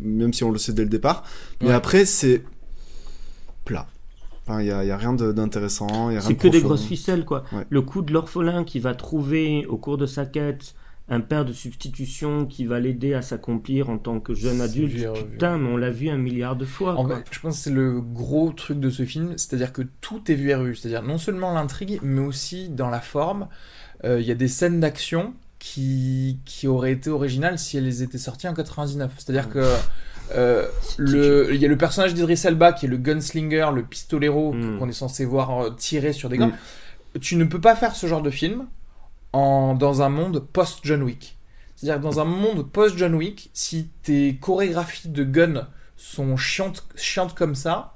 [0.02, 1.24] même si on le sait dès le départ.
[1.62, 1.74] Mais Ouais.
[1.74, 2.44] après, c'est
[3.70, 3.88] plat.
[4.48, 6.10] Enfin, il y a, a rien de- d'intéressant.
[6.22, 7.44] C'est de que des grosses ficelles, quoi.
[7.52, 7.66] Ouais.
[7.70, 10.74] Le coup de l'orphelin qui va trouver au cours de sa quête
[11.12, 14.92] un père de substitution qui va l'aider à s'accomplir en tant que jeune adulte.
[14.94, 15.08] vu.
[15.32, 16.96] Putain, mais on l'a vu un milliard de fois.
[16.98, 17.18] En quoi.
[17.18, 20.36] fait, je pense que c'est le gros truc de ce film, c'est-à-dire que tout est
[20.36, 20.76] vu et revu.
[20.76, 23.48] C'est-à-dire non seulement l'intrigue, mais aussi dans la forme.
[24.06, 28.18] Euh, Il y a des scènes d'action qui, qui auraient été originales si elles étaient
[28.20, 29.12] sorties en 99.
[29.18, 29.64] C'est-à-dire que
[30.36, 34.54] euh, le- il y a le personnage d'Idris Elba qui est le gunslinger, le pistolero
[34.54, 34.80] Mm.
[34.80, 36.48] qu'on est censé voir euh, tirer sur des gars.
[36.48, 37.20] Mm.
[37.22, 38.68] Tu ne peux pas faire ce genre de film
[39.34, 41.38] en, dans un monde post-John Wick.
[41.76, 47.34] C'est-à-dire que dans un monde post-John Wick, si tes chorégraphies de gun sont chiantes, chiantes
[47.36, 47.94] comme ça,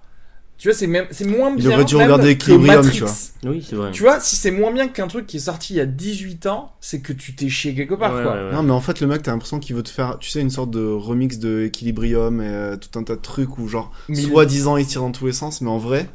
[0.58, 3.12] tu vois, c'est même, c'est moins Il bien aurait dû regarder Equilibrium, tu vois.
[3.46, 3.92] Oui, c'est vrai.
[3.92, 6.46] Tu vois, si c'est moins bien qu'un truc qui est sorti il y a 18
[6.46, 8.34] ans, c'est que tu t'es chié quelque part, Ouais, quoi.
[8.34, 8.54] ouais, ouais.
[8.54, 10.50] Non, mais en fait, le mec, t'as l'impression qu'il veut te faire, tu sais, une
[10.50, 14.16] sorte de remix de Equilibrium et euh, tout un tas de trucs où, genre, il-
[14.30, 16.10] soi-disant, il tire dans tous les sens, mais en vrai,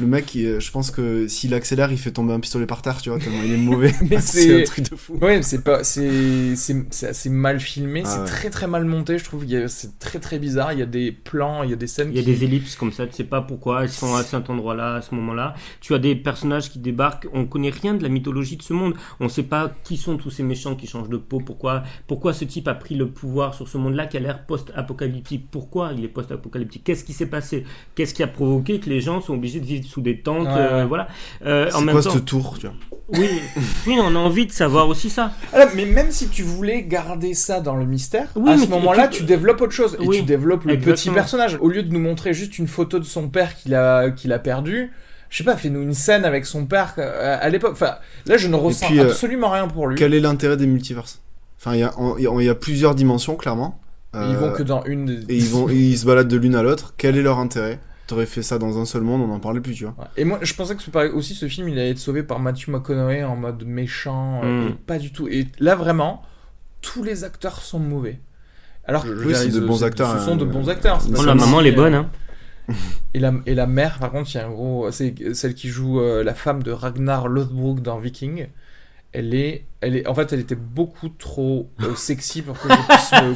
[0.00, 3.00] le mec, il- je pense que s'il accélère, il fait tomber un pistolet par terre,
[3.00, 3.92] tu vois, tellement il est mauvais.
[4.10, 5.14] Mais c'est un truc de fou.
[5.20, 8.26] Ouais, mais c'est pas, c'est, c'est, c'est assez mal filmé, Ah c'est ouais.
[8.26, 9.44] très très mal monté, je trouve.
[9.68, 10.72] C'est très très bizarre.
[10.72, 12.30] Il y a des plans, il y a des scènes Il y a qui.
[12.32, 15.14] des ellipses comme ça, tu sais pas pourquoi ils sont à cet endroit-là, à ce
[15.14, 15.54] moment-là.
[15.80, 18.94] Tu as des personnages qui débarquent, on connaît rien de la mythologie de ce monde.
[19.20, 22.44] On sait pas qui sont tous ces méchants qui changent de peau, pourquoi, pourquoi ce
[22.44, 25.46] type a pris le pouvoir sur ce monde-là qui a l'air post-apocalyptique.
[25.50, 26.84] Pourquoi il est post-apocalyptique?
[26.84, 27.64] Qu'est-ce qui s'est passé?
[27.94, 30.52] Qu'est-ce qui a provoqué que les gens sont obligés de vivre sous des tentes, Ouais,
[30.56, 31.08] euh, voilà.
[31.44, 32.76] Euh, en C'est même quoi temps, ce tour, tu vois
[33.08, 33.28] oui,
[33.86, 35.32] oui, on a envie de savoir aussi ça.
[35.76, 39.18] Mais même si tu voulais garder ça dans le mystère, Oui, à ce moment-là, tu-
[39.18, 39.96] tu développes autre chose.
[40.00, 40.94] Et tu développes le exactement.
[40.96, 41.58] petit personnage.
[41.60, 44.38] Au lieu de nous montrer juste une photo de son père qu'il a, qu'il a
[44.38, 44.90] perdu,
[45.28, 47.72] je sais pas, fais-nous une scène avec son père euh, à l'époque.
[47.72, 49.96] Enfin, là, je ne ressens puis, euh, absolument rien pour lui.
[49.96, 51.20] Quel est l'intérêt des multiverses?
[51.60, 51.92] Enfin, il y, a-
[52.40, 53.78] y y plusieurs dimensions, clairement.
[54.14, 55.06] Ils vont Euh, que dans une.
[55.06, 56.94] des- Et ils, vont, ils se baladent de l'une à l'autre.
[56.96, 57.80] Quel est leur intérêt?
[58.06, 59.94] T'aurais fait ça dans un seul monde, on n'en parlait plus, tu vois.
[59.98, 60.04] Ouais.
[60.18, 62.68] Et moi, je pensais que ce- aussi ce film, il allait être sauvé par Matthew
[62.68, 64.68] McConaughey en mode méchant, euh, Mm.
[64.68, 65.26] et pas du tout.
[65.28, 66.22] Et là, vraiment,
[66.82, 68.20] tous les acteurs sont mauvais.
[68.86, 70.98] Alors, veux Oui, c'est ils- de bons acteurs, Ce sont de bons acteurs.
[71.08, 72.10] Bon, la maman, elle est bonne, hein.
[73.14, 74.90] Et la, et la mère, par contre, il y a un gros.
[74.90, 78.48] C'est celle qui joue euh, la femme de Ragnar Lothbrok dans Viking.
[79.16, 82.74] Elle est, elle est, en fait, elle était beaucoup trop euh, sexy pour que, je
[82.74, 83.34] puisse me,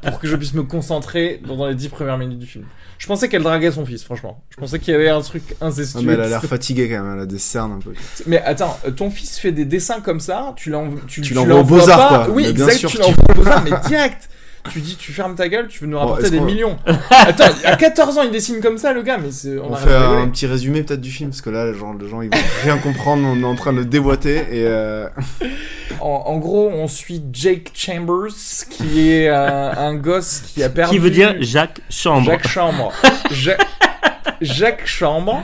[0.10, 2.64] pour que je puisse me concentrer dans, dans les dix premières minutes du film.
[2.98, 4.44] Je pensais qu'elle draguait son fils, franchement.
[4.50, 6.02] Je pensais qu'il y avait un truc Ah, incestueux.
[6.06, 7.92] mais elle a l'air fatiguée quand même, elle a des cernes un peu.
[8.26, 11.38] Mais attends, euh, ton fils fait des dessins comme ça, tu l'envoies, tu, Tu tu
[11.38, 12.28] aux Beaux-Arts.
[12.32, 14.28] Oui, Mais bien exact, sûr, tu- l'envoies aux Beaux-Arts, mais direct.
[14.70, 16.76] Tu dis, tu fermes ta gueule, tu veux nous rapporter des millions.
[17.10, 19.94] Attends, à 14 ans, il dessine comme ça, le gars, mais c'est, on, On fait
[19.94, 22.78] un petit résumé peut-être du film, parce que là, genre, les gens ils vont rien
[22.78, 25.08] comprendre, on est en train de le déboîter, et euh,
[26.00, 28.32] En, en gros, on suit Jake Chambers,
[28.70, 30.92] qui est un, un gosse qui a perdu.
[30.94, 32.26] Qui veut dire Jacques Chambre.
[32.26, 32.92] Jacques Chambre.
[33.32, 33.56] Ja-
[34.40, 35.42] Jacques Chambre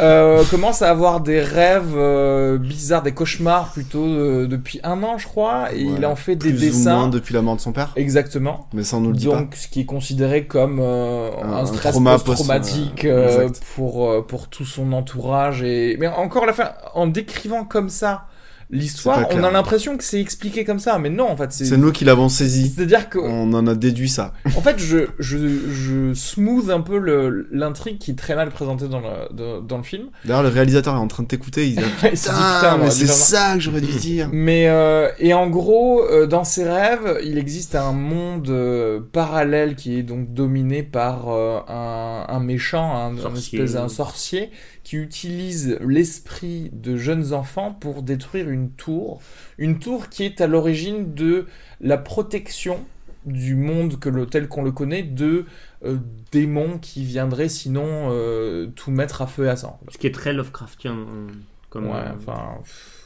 [0.00, 5.18] euh, commence à avoir des rêves euh, bizarres, des cauchemars plutôt euh, depuis un an,
[5.18, 6.96] je crois, et il en fait des plus ou dessins.
[6.96, 8.66] moins depuis la mort de son père, Exactement.
[8.72, 9.36] mais ça on nous le dit pas.
[9.36, 14.22] Donc, ce qui est considéré comme euh, Un- un, stress trauma post-traumatique post- pour, euh,
[14.26, 15.62] pour tout son entourage.
[15.62, 15.96] Et...
[16.00, 18.24] Mais encore à la fin, en décrivant comme ça
[18.70, 20.98] l'histoire, on a l'impression que c'est expliqué comme ça.
[20.98, 21.64] Mais non, en fait, c'est.
[21.64, 24.32] C'est nous qui l'avons saisi, C'est-à-dire que, on en a déduit ça.
[24.56, 25.38] en fait, je, je,
[25.70, 29.76] je smooth un peu le- l'intrigue qui est très mal présentée dans le, dans, dans
[29.78, 30.06] le film.
[30.24, 32.90] D'ailleurs, le réalisateur est en train de t'écouter, il dit Il se dit, Putain, mais
[32.90, 33.54] c'est ça.
[33.54, 34.28] que j'aurais dû dire.
[34.32, 39.74] Mais euh, et en gros, euh, dans ses rêves, il existe un monde euh, parallèle
[39.76, 44.50] qui est donc dominé par euh, un, un méchant, un, un espèce d'un sorcier
[44.82, 49.20] qui utilise l'esprit de jeunes enfants pour détruire une tour,
[49.58, 51.46] une tour qui est à l'origine de
[51.80, 52.84] la protection
[53.26, 55.44] du monde que le, tel qu'on le connaît de
[55.84, 55.98] euh,
[56.32, 59.78] démons qui viendraient sinon euh, tout mettre à feu et à sang.
[59.90, 60.96] Ce qui est très Lovecraftien.
[60.96, 61.28] euh,
[61.68, 62.58] Comme, Ouais, enfin.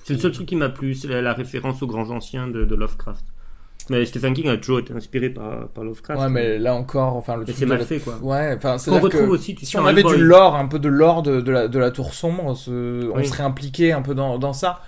[0.05, 2.65] C'est le seul truc qui m'a plu, c'est la, la référence aux grands anciens de,
[2.65, 3.25] de Lovecraft.
[3.91, 6.21] Mais Stephen King a toujours été inspiré par, par Lovecraft.
[6.23, 8.17] Ouais, mais là encore, enfin le c'est mal fait, quoi.
[8.23, 10.89] Ouais, enfin, c'est Qu'on retrouve aussi, tu si on avait du lore, un peu de
[10.89, 14.39] lore de, de la, de la tour sombre, ce- on serait impliqué un peu dans,
[14.39, 14.81] dans ça.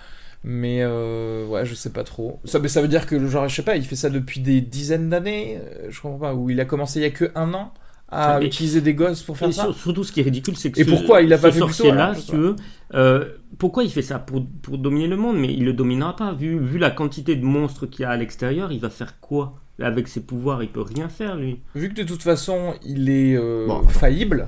[0.43, 2.39] Mais euh, ouais, je sais pas trop.
[2.45, 4.61] Ça, mais ça veut dire que, genre, je sais pas, il fait ça depuis des
[4.61, 7.53] dizaines d'années, euh, je comprends pas, ou il a commencé il y a que un
[7.53, 7.73] an?
[8.09, 9.63] À Mais- utiliser des gosses pour faire Et ça.
[9.63, 11.53] sur- surtout, ce qui est ridicule, c'est que Et ce- pourquoi il a pas ce
[11.55, 12.55] fait sorcier-là, alors, je si tu veux,
[12.93, 13.25] euh,
[13.57, 15.37] pourquoi il fait ça pour, pour dominer le monde?
[15.37, 16.31] Mais il le dominera pas.
[16.33, 19.55] Vu, vu la quantité de monstres qu'il y a à l'extérieur, il va faire quoi?
[19.81, 21.59] Avec ses pouvoirs, il peut rien faire, lui.
[21.75, 24.47] Vu que de toute façon, il est euh, Bon, faillible.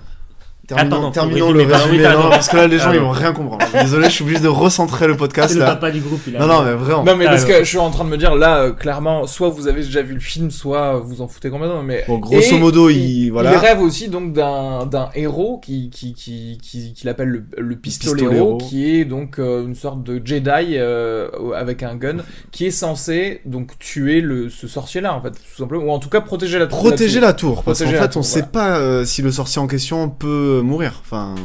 [0.69, 3.05] Terminons, Attends, non, terminons le résumé, Ah non, parce que là, les gens, ils Pardon.
[3.07, 3.65] vont rien comprendre.
[3.65, 5.71] Je suis Désolé, je suis obligé de recentrer le podcast, C'est le là.
[5.71, 7.03] papa du groupe, il a Non, non, mais vraiment.
[7.03, 7.57] Non, mais parce Alors.
[7.57, 10.01] que je suis en train de me dire, là, euh, clairement, soit vous avez déjà
[10.03, 11.81] vu le film, soit vous en foutez complètement.
[11.81, 13.51] Mais Bon, grosso Et modo, il, voilà.
[13.53, 17.75] Il rêve aussi donc d'un d'un héros qui qui qui qui, qui l'appelle le, le
[17.75, 18.57] pistolero, Pistolero.
[18.57, 22.17] qui est donc euh, une sorte de Jedi euh, avec un gun
[22.51, 25.99] qui est censé donc tuer le ce sorcier là en fait tout simplement ou en
[25.99, 28.45] tout cas protéger la Protéger la tour, parce qu'en Protéger la fait, on tour, sait
[28.53, 28.69] voilà.
[28.71, 30.99] pas euh, si le sorcier en question peut mourir.
[31.01, 31.35] Enfin,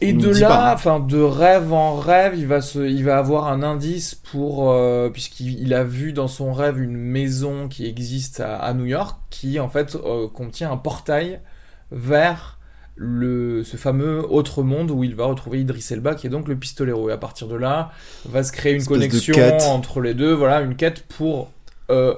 [0.00, 0.74] Et de là, pas, hein.
[0.74, 5.08] enfin de rêve en rêve, il va se, il va avoir un indice pour euh,
[5.10, 9.18] puisqu'il il a vu dans son rêve une maison qui existe à, à New York,
[9.30, 11.40] qui en fait euh, contient un portail
[11.90, 12.58] vers
[12.96, 16.56] le ce fameux autre monde où il va retrouver Idris Elba, qui est donc le
[16.56, 17.10] pistolero.
[17.10, 17.90] Et à partir de là,
[18.26, 19.34] va se créer une connexion
[19.68, 20.32] entre les deux.
[20.32, 21.50] Voilà, une quête pour
[21.90, 22.14] euh,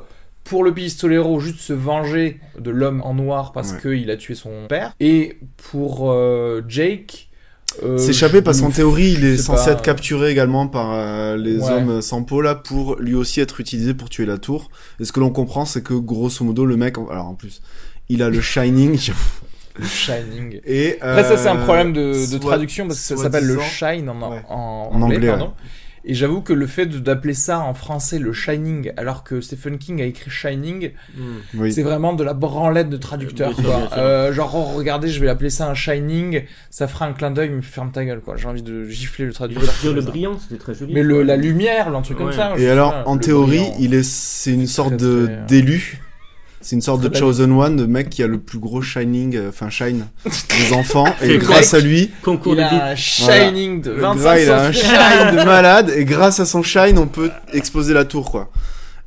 [0.48, 3.78] pour le pistolero, juste se venger de l'homme en noir parce Ouais.
[3.82, 4.92] qu'il a tué son père.
[5.00, 5.38] Et
[5.70, 7.28] pour euh, Jake,
[7.82, 9.72] euh, s'échapper parce qu'en théorie, il est censé pas.
[9.72, 11.70] être capturé également par euh, les Ouais.
[11.70, 14.70] hommes sans peau là pour lui aussi être utilisé pour tuer la tour.
[15.00, 17.61] Et ce que l'on comprend, c'est que grosso modo, le mec, alors en plus,
[18.09, 19.11] il a le Shining.
[19.78, 20.59] Le Shining.
[20.64, 23.44] et Après, ça, c'est un euh, problème de, de soit- traduction parce que ça s'appelle
[23.46, 24.40] le Shine en, Ouais.
[24.48, 25.16] en, En anglais.
[25.16, 25.52] anglais, pardon.
[26.08, 30.00] Et j'avoue que le fait d'appeler ça en français le Shining, alors que Stephen King
[30.00, 31.22] a écrit Shining, Hmm.
[31.54, 31.72] Oui.
[31.72, 33.52] c'est vraiment de la branlette de traducteur.
[33.54, 33.98] Sûr, quoi.
[33.98, 37.50] Euh, genre, oh, regardez, je vais l'appeler ça un Shining, ça fera un clin d'œil,
[37.50, 38.36] mais ferme ta gueule, quoi.
[38.36, 39.68] J'ai envie de gifler le traducteur.
[39.82, 40.94] Dire le brillant, c'était très joli.
[40.94, 42.52] Mais le, la lumière, un truc comme ça.
[42.56, 43.76] Et alors, en le théorie, brillant.
[43.80, 46.00] il est, c'est une sorte de très, euh, d'élu.
[46.66, 49.50] C'est une sorte de chosen one, le mec qui a le plus gros shining, euh,
[49.50, 51.07] enfin shine des enfants.
[51.22, 54.40] Et le grâce à lui, Concours Il de a un shining de le 25 gars,
[54.42, 55.90] il a un shine de malade.
[55.96, 58.50] Et grâce à son shine, on peut exploser la tour, quoi.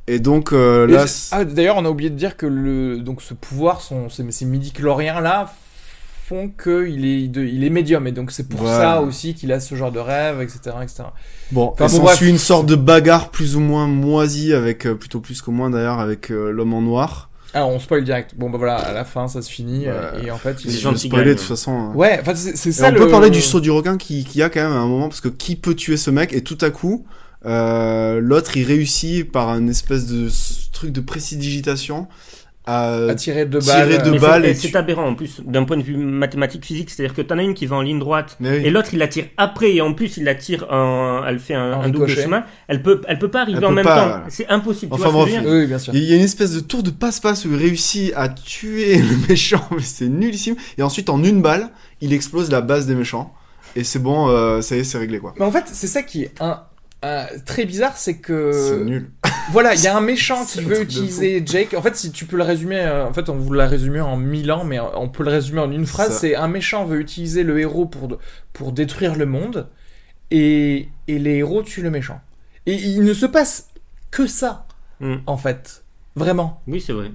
[0.06, 3.34] Et donc euh, là, ah, d'ailleurs, on a oublié de dire que le, donc ce
[3.34, 5.52] pouvoir, son, ces, ces midi-chloriens là,
[6.28, 8.06] font qu'il est, de- il est médium.
[8.06, 8.78] Et donc c'est pour Voilà.
[8.78, 10.58] ça aussi qu'il a ce genre de rêve, etc.
[10.82, 11.02] etc.
[11.52, 12.30] bon, Enfin, et bon, s'ensuit bref.
[12.30, 16.00] une sorte de bagarre plus ou moins moisie avec euh, plutôt plus que moins d'ailleurs
[16.00, 17.29] avec euh, l'homme en noir.
[17.52, 18.34] Alors on spoil direct.
[18.36, 19.86] Bon bah voilà, à la fin ça se finit.
[19.86, 19.88] Ouais.
[19.88, 21.72] euh, et en fait, il Les Je gens spoiler de toute façon.
[21.72, 21.94] hein.
[21.94, 22.98] Ouais, enfin c'est c'est Et ça on le.
[22.98, 25.20] peut parler du saut du requin qui, qui a quand même à un moment parce
[25.20, 26.32] que qui peut tuer ce mec?
[26.32, 27.04] Et tout à coup
[27.46, 30.28] euh, l'autre il réussit par un espèce de
[30.72, 32.06] truc de précidigitation
[32.70, 34.02] à à tirer deux tirer balles.
[34.02, 36.64] deux Mais balles c'est- et tu- c'est aberrant en plus d'un point de vue mathématique
[36.64, 38.48] physique, c'est-à-dire que t'en as une qui va en ligne droite oui.
[38.48, 41.54] et l'autre il la tire après et en plus il la tire en, elle fait
[41.54, 42.44] un, En un double chemin.
[42.68, 44.08] Elle peut, elle peut pas arriver Elle en même pas, temps.
[44.08, 44.24] voilà.
[44.28, 44.94] C'est impossible.
[44.94, 45.44] tu Enfin, vois ce que je bref.
[45.44, 45.94] veux dire Oui, bien sûr.
[45.94, 49.16] Il y a une espèce de tour de passe-passe où il réussit à tuer le
[49.28, 50.56] méchant, mais c'est nullissime.
[50.78, 51.68] Et ensuite, en une balle,
[52.00, 53.32] il explose la base des méchants.
[53.76, 55.32] Et c'est bon, euh, ça y est, c'est réglé quoi.
[55.38, 56.60] Mais en fait, c'est ça qui est un,
[57.02, 59.10] un- très bizarre, c'est que C'est nul.
[59.52, 61.74] voilà, il y a un méchant qui veut utiliser Jake.
[61.74, 64.16] En fait, si tu peux le résumer, euh, en fait, on vous l'a résumé en
[64.16, 66.18] mille ans, mais on peut le résumer en une phrase.
[66.18, 68.18] C'est un méchant veut utiliser le héros pour
[68.52, 69.68] pour détruire le monde,
[70.30, 72.20] et et les héros tuent le méchant.
[72.66, 73.68] Et il ne se passe
[74.10, 74.66] que ça,
[75.00, 75.16] Hmm.
[75.26, 75.82] en fait,
[76.14, 76.60] vraiment.
[76.66, 77.10] Oui, c'est vrai.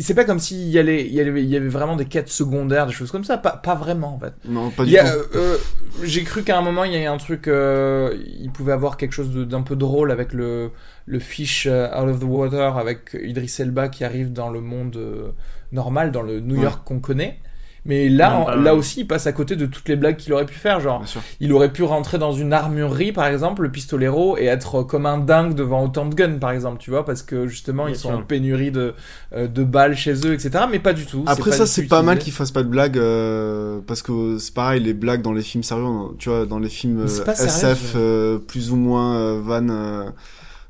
[0.00, 2.28] C'est pas comme s'il y, allait- il y avait, il y avait vraiment des quêtes
[2.28, 3.38] secondaires, des choses comme ça.
[3.38, 4.32] Pas, pas vraiment, en fait.
[4.46, 4.98] Non, pas du tout.
[5.36, 5.56] euh,
[6.02, 7.46] J'ai cru qu'à un moment, il y a un truc.
[7.46, 10.70] euh, il pouvait avoir quelque chose d'un peu drôle avec le,
[11.06, 14.96] le fish euh, out of the water, avec Idris Elba qui arrive dans le monde
[14.96, 15.28] euh,
[15.70, 16.62] normal, dans le New Ouais.
[16.62, 17.38] York qu'on connaît.
[17.86, 20.46] Mais là, Non, là aussi, il passe à côté de toutes les blagues qu'il aurait
[20.46, 20.80] pu faire.
[20.80, 21.20] Genre, Bien sûr.
[21.40, 25.18] il aurait pu rentrer dans une armurerie, par exemple, le pistolero, et être comme un
[25.18, 28.12] dingue devant autant de guns, par exemple, tu vois, parce que justement, Bien ils sont
[28.14, 28.94] en pénurie de,
[29.34, 30.64] euh, de balles chez eux, etc.
[30.70, 31.24] Mais pas du tout.
[31.26, 34.80] Après ça, c'est pas mal qu'ils fassent pas de blagues euh, parce que c'est pareil,
[34.82, 35.84] les blagues dans les films sérieux,
[36.18, 37.98] tu vois, dans les films euh, sérieux, SF ça.
[37.98, 40.04] euh, plus ou moins euh, van euh,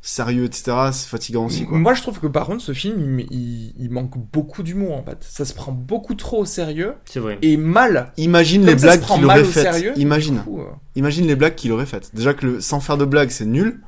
[0.06, 0.64] sérieux, etc.
[0.92, 1.78] C'est fatigant aussi quoi.
[1.78, 5.02] Moi, je trouve que par contre, ce film, il, il- il manque beaucoup d'humour en
[5.02, 5.16] fait.
[5.22, 7.38] Ça se prend beaucoup trop au sérieux C'est vrai.
[7.40, 8.12] et mal.
[8.18, 9.96] Imagine Comme les blagues qu'il aurait au faites.
[9.96, 12.14] Imagine, coup, euh, imagine les blagues qu'il aurait faites.
[12.14, 13.80] Déjà que le, sans faire de blagues, c'est nul.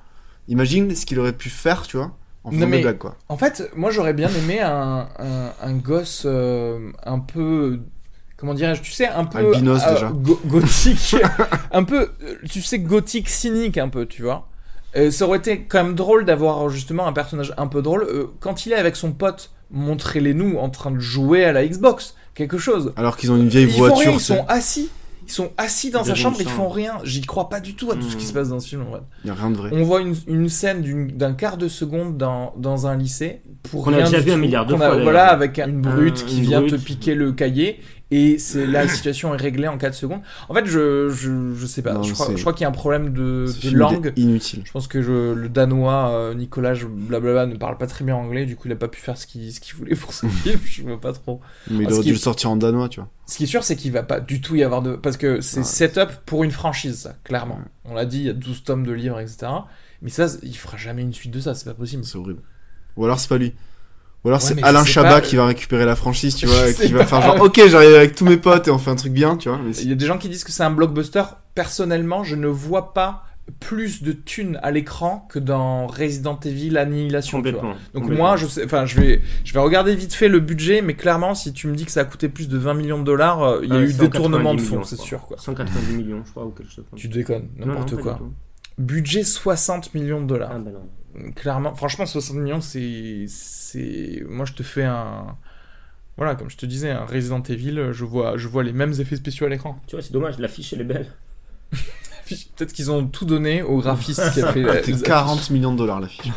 [0.49, 3.17] Imagine ce qu'il aurait pu faire, tu vois, en faisant des blagues quoi.
[3.29, 7.81] En fait, moi, j'aurais bien aimé un, un, un gosse euh, un peu.
[8.39, 9.39] Comment dirais-je Tu sais, un peu.
[9.39, 10.11] Albinos, déjà.
[10.15, 11.17] go- gothique.
[11.73, 12.11] un peu.
[12.23, 14.49] euh, Tu sais, gothique cynique un peu, tu vois.
[14.97, 18.05] Euh, ça aurait été quand même drôle d'avoir justement un personnage un peu drôle.
[18.05, 22.15] Euh, quand il est avec son pote, montrez-les-nous en train de jouer à la Xbox.
[22.35, 22.93] Quelque chose.
[22.97, 23.99] Alors qu'ils ont une vieille Ils font voiture.
[23.99, 24.91] rien, ils sont assis.
[25.29, 26.99] Ils sont assis dans sa chambre, ils font rien.
[27.03, 28.29] J'y crois pas du tout à tout ce qui Hmm.
[28.29, 28.83] se passe dans ce film.
[28.83, 29.01] en vrai.
[29.25, 29.71] Y a rien de vrai.
[29.73, 33.93] On voit une, une scène d'un quart de seconde dans, dans un lycée pour Qu'on
[33.95, 35.03] a déjà vu un milliard de a- fois.
[35.03, 38.87] Voilà, avec une brute Un- qui une vient te piquer le cahier et c'est la
[38.87, 40.21] situation est réglée en 4 secondes.
[40.49, 41.95] En fait, je je, je sais pas.
[41.95, 44.13] Non, je, crois, c'est- je crois qu'il y a un problème de, langue.
[44.17, 44.63] inutile.
[44.65, 48.47] Je pense que je- le danois euh, Nicolas blablabla ne parle pas très bien anglais,
[48.47, 50.61] du coup il a pas pu faire ce qu'il ce qu'il voulait pour ce film.
[50.65, 51.41] Je veux pas trop.
[51.71, 53.09] Mais il aurait dû le sortir en danois, tu vois.
[53.27, 54.95] Ce qui est sûr, c'est qu'il va pas du tout y avoir de.
[54.95, 55.65] Parce que c'est Ouais.
[55.65, 57.59] setup pour une franchise, ça, clairement.
[57.85, 59.49] On l'a dit, il y a 12 tomes de livres, etc.
[60.03, 62.05] Mais ça, il fera jamais une suite de ça, c'est pas possible.
[62.05, 62.43] C'est horrible.
[62.97, 63.53] Ou alors c'est pas lui.
[64.27, 66.69] Ou alors Ouais, c'est Alain Chabat pas, qui euh, va récupérer la franchise, tu vois,
[66.69, 67.07] et qui va pas.
[67.07, 69.49] faire genre, ok, j'arrive avec tous mes potes et on fait un truc bien, tu
[69.49, 69.59] vois.
[69.65, 71.23] Mais Il y a des gens qui disent que c'est un blockbuster.
[71.55, 73.23] Personnellement, je ne vois pas
[73.61, 77.41] plus de thunes à l'écran que dans Resident Evil Annihilation.
[77.41, 77.61] tu vois.
[77.61, 77.81] Complètement.
[77.95, 80.95] Donc moi, je sais, enfin, je vais, je vais regarder vite fait le budget, mais
[80.95, 83.45] clairement, si tu me dis que ça a coûté plus de 20 millions de dollars,
[83.45, 85.37] euh, il y a Euh, eu 190 détournement de fonds, c'est sûr, quoi.
[85.39, 87.03] 190 millions, je crois, ou quelque chose comme ça.
[87.03, 88.19] Tu déconnes, n'importe quoi.
[88.79, 90.51] Budget 60 millions de dollars.
[90.53, 90.81] Ah bah non.
[91.35, 93.25] Clairement, franchement, 60 millions, c'est.
[93.29, 94.23] c'est...
[94.29, 95.37] Moi, je te fais un.
[96.17, 99.17] Voilà, comme je te disais, un Resident Evil, je vois, je vois les mêmes effets
[99.17, 99.79] spéciaux à l'écran.
[99.87, 101.13] Tu vois, c'est dommage, l'affiche elle est belle.
[102.57, 105.73] Peut-être qu'ils ont tout donné au graphiste qui a fait la- c'est les 40 millions
[105.73, 106.27] de dollars l'affiche.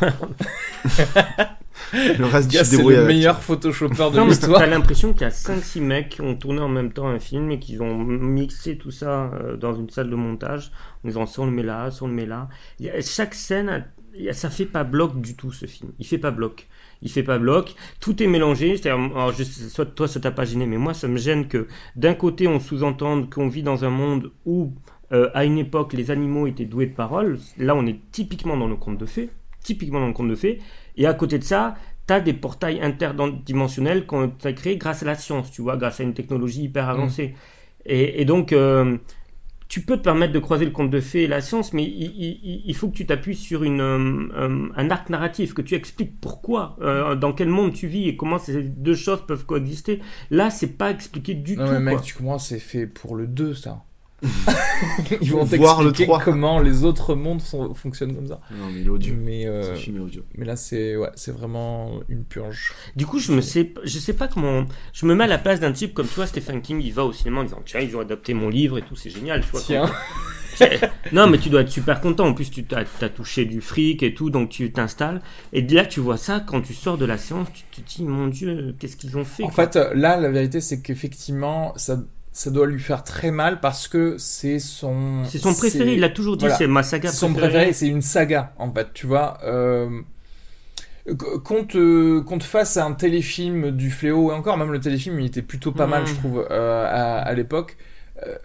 [1.92, 3.06] le reste, c'est le avec.
[3.08, 4.60] meilleur photoshopper de Non, mais l'histoire.
[4.60, 7.50] t'as l'impression qu'il y a 5-6 mecs qui ont tourné en même temps un film
[7.50, 10.70] et qu'ils ont mixé tout ça euh, dans une salle de montage
[11.04, 12.48] en disant ça on le met là, ça on le met là.
[12.84, 13.84] A- chaque scène,
[14.32, 15.92] ça fait pas bloc du tout ce film.
[15.98, 16.68] Il fait pas bloc.
[17.02, 17.74] Il fait pas bloc.
[18.00, 18.76] Tout est mélangé.
[18.76, 21.48] C'est-à-dire, alors, je sais- soit toi ça t'a pas gêné, mais moi ça me gêne
[21.48, 24.72] que d'un côté on sous-entende qu'on vit dans un monde où
[25.12, 27.38] euh, à une époque les animaux étaient doués de parole.
[27.58, 29.30] Là on est typiquement dans le conte de fées.
[29.62, 30.60] Typiquement dans le conte de fées.
[30.96, 31.74] Et à côté de ça,
[32.06, 36.00] tu as des portails interdimensionnels qu'on a créés grâce à la science, tu vois, grâce
[36.00, 37.34] à une technologie hyper avancée.
[37.86, 38.96] Et, et donc, euh,
[39.70, 42.12] tu peux te permettre de croiser le conte de fées et la science, mais il,
[42.18, 45.76] il- il faut que tu t'appuies sur une, euh, euh, un arc narratif, que tu
[45.76, 50.00] expliques pourquoi, euh, dans quel monde tu vis et comment ces deux choses peuvent coexister.
[50.30, 51.72] Là, c'est pas expliqué du Non, tout.
[51.72, 52.02] mais mec, quoi.
[52.02, 53.84] tu comprends, c'est fait pour le 2, ça.
[55.20, 56.20] Ils vont Voir le t'expliquer 3.
[56.20, 58.40] comment les autres mondes sont- fonctionnent comme ça.
[58.50, 59.14] Non, mais odieux.
[59.18, 60.24] Mais, euh, est odieux.
[60.36, 62.72] mais là, c'est ouais, c'est vraiment une purge.
[62.96, 64.64] Du coup, je me sais, je sais pas comment.
[64.92, 66.80] Je me mets à la place d'un type comme toi, Stephen King.
[66.82, 69.10] Il va au cinéma en disant Tiens, ils ont adapté mon livre et tout, c'est
[69.10, 69.40] génial.
[69.42, 69.90] Tu vois, Tiens.
[71.12, 72.26] non, mais tu dois être super content.
[72.26, 75.20] En plus, tu t'as as touché du fric et tout, donc tu t'installes.
[75.52, 78.26] Et là, tu vois ça, quand tu sors de la séance, tu te dis Mon
[78.26, 79.64] Dieu, qu'est-ce qu'ils ont fait En quoi.
[79.66, 82.02] fait, euh, là, la vérité, c'est qu'effectivement, ça,
[82.32, 85.24] ça doit lui faire très mal parce que c'est son.
[85.24, 85.94] c'est son préféré.
[85.94, 86.56] Il a toujours dit voilà.
[86.56, 87.50] C'est ma saga C'est son préférée.
[87.52, 89.38] préféré, c'est une saga, en fait, tu vois.
[89.44, 89.88] Euh,
[91.06, 91.64] qu- Qu'on
[92.38, 95.86] te, fasse un téléfilm du fléau, et encore, même le téléfilm, il était plutôt pas
[95.86, 97.76] mal, je trouve, euh, à, à l'époque.
[98.26, 98.36] euh,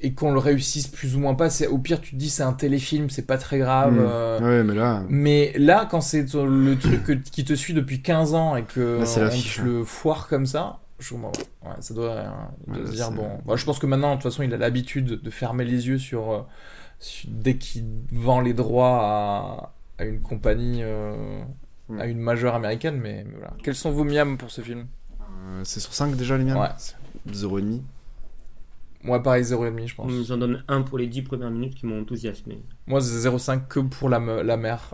[0.00, 2.44] et qu'on le réussisse plus ou moins pas, c'est au pire tu te dis c'est
[2.44, 3.94] un téléfilm, c'est pas très grave.
[3.94, 3.98] Mm.
[4.08, 8.00] euh, Ouais, mais là, Mais là, quand c'est le truc que- qui te suit depuis
[8.00, 9.20] 15 ans et que Là, on te
[9.60, 9.64] hein.
[9.64, 11.68] le foire comme ça, je comprends pas.
[11.70, 12.30] Ouais, ça doit euh,
[12.66, 13.28] Ouais, se dire bon.
[13.46, 15.98] Moi, je pense que maintenant, de toute façon, il a l'habitude de fermer les yeux
[15.98, 16.40] sur, euh,
[16.98, 21.40] sur- dès qu'il vend les droits à, à une compagnie, euh,
[21.88, 22.00] Mm.
[22.00, 22.96] à une majeure américaine.
[23.00, 23.54] Mais, mais voilà.
[23.62, 24.86] Quels sont vos miams pour ce film?
[25.20, 26.68] Euh, c'est sur 5 déjà les miens Ouais.
[27.32, 27.80] 0,5.
[29.02, 30.12] Moi, pareil, 0,5 je pense.
[30.26, 32.60] J'en donne un pour les 10 premières minutes qui m'ont enthousiasmé.
[32.88, 34.90] Moi, c'est 0,5 que pour la, me- la mère.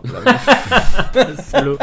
[1.15, 1.35] La.
[1.41, 1.77] Salaud.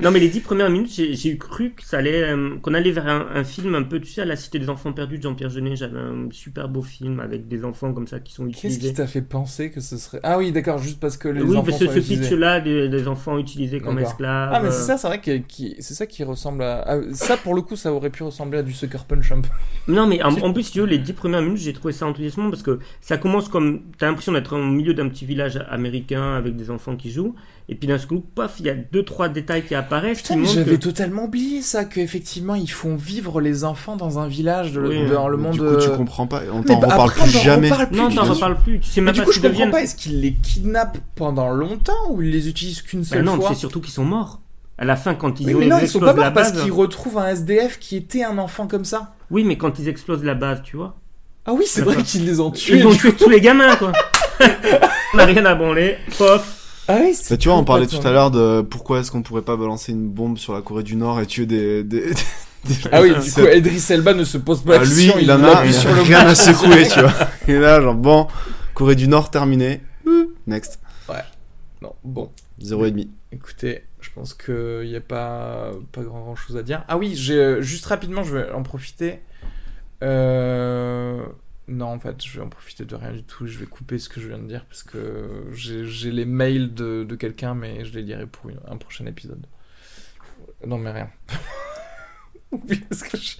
[0.00, 2.90] Non, mais les 10 premières minutes, j'ai eu cru que ça allait, euh, qu'on allait
[2.90, 5.22] vers un, un film un peu, tu sais, à la Cité des Enfants Perdus de
[5.22, 5.76] Jean-Pierre Jeunet.
[5.76, 8.88] J'avais un super beau film avec des enfants comme ça qui sont Qu'est-ce utilisés.
[8.88, 10.18] qui t'a fait penser que ce serait.
[10.24, 12.22] Ah oui, d'accord, juste parce que les oui, enfants parce que sont ce utilisés.
[12.30, 14.50] pitch-là des, des enfants utilisés comme esclaves.
[14.52, 16.82] Ah mais euh, c'est ça, c'est vrai que qui- c'est ça qui ressemble à...
[16.84, 19.50] ah, ça pour le coup ça aurait pu ressembler à du Sucker Punch un peu.
[19.86, 22.50] Non, mais en, en plus, tu veux, les 10 premières minutes, j'ai trouvé ça enthousiasmant
[22.50, 23.82] parce que ça commence comme.
[23.98, 27.34] T'as l'impression d'être au milieu d'un petit village américain avec des enfants qui jouent.
[27.68, 30.34] Et puis d'un seul coup, paf, il y a deux trois détails qui apparaissent Putain
[30.34, 34.26] qui mais j'avais que- totalement oublié ça, qu'effectivement ils font vivre les enfants dans un
[34.26, 35.52] village de, Oui, dans le monde...
[35.54, 36.42] Du coup, tu comprends pas.
[36.52, 37.70] On t'en bah, reparle après, plus on jamais.
[37.70, 38.80] reparle plus Non, t'en reparles plus.
[38.80, 39.70] Tu sais Mais même du pas coup ce je comprends deviennent.
[39.70, 43.36] pas, est-ce qu'ils les kidnappent pendant longtemps ou ils les utilisent qu'une Bah seule non,
[43.40, 44.40] fois c'est surtout qu'ils sont morts.
[44.78, 46.32] À la fin, quand ils, Oui, ont- mais non, ils sont pas explosent la morts
[46.34, 49.14] parce qu'ils retrouvent un SDF qui était un enfant comme ça.
[49.30, 50.96] Oui, mais quand ils explosent la base, tu vois.
[51.46, 52.78] Ah oui, c'est vrai qu'ils les ont tués.
[52.78, 53.92] Ils ont tué tous les gamins, quoi.
[55.14, 55.96] On n'a rien à branler.
[56.18, 56.84] Pof.
[56.88, 59.22] Ah oui, c'est Bah, tu vois, on parlait tout à l'heure de pourquoi est-ce qu'on
[59.22, 61.84] pourrait pas balancer une bombe sur la Corée du Nord et tuer des.
[61.84, 64.90] des, des- Ah oui, du coup, Edris Elba ne se pose pas Ah, la lui,
[65.04, 67.12] question, il en a appuie sur le rien à secouer, tu vois.
[67.48, 68.26] Et là, genre, bon,
[68.74, 69.80] Corée du Nord terminé.
[70.46, 70.78] Next.
[71.80, 72.30] Non, bon.
[72.62, 73.08] 0,5.
[73.32, 76.84] Écoutez, je pense qu'il n'y a pas, pas grand chose à dire.
[76.86, 79.18] Ah oui, euh, juste rapidement, je vais en profiter.
[80.02, 81.20] Euh,
[81.74, 83.46] Non, en fait, je vais en profiter de rien du tout.
[83.46, 87.04] Je vais couper ce que je viens de dire parce que j'ai les mails de,
[87.04, 89.46] de quelqu'un, mais je les lirai pour une- un prochain épisode.
[90.66, 91.08] Non, mais rien.
[92.52, 93.36] Oublie ce que je,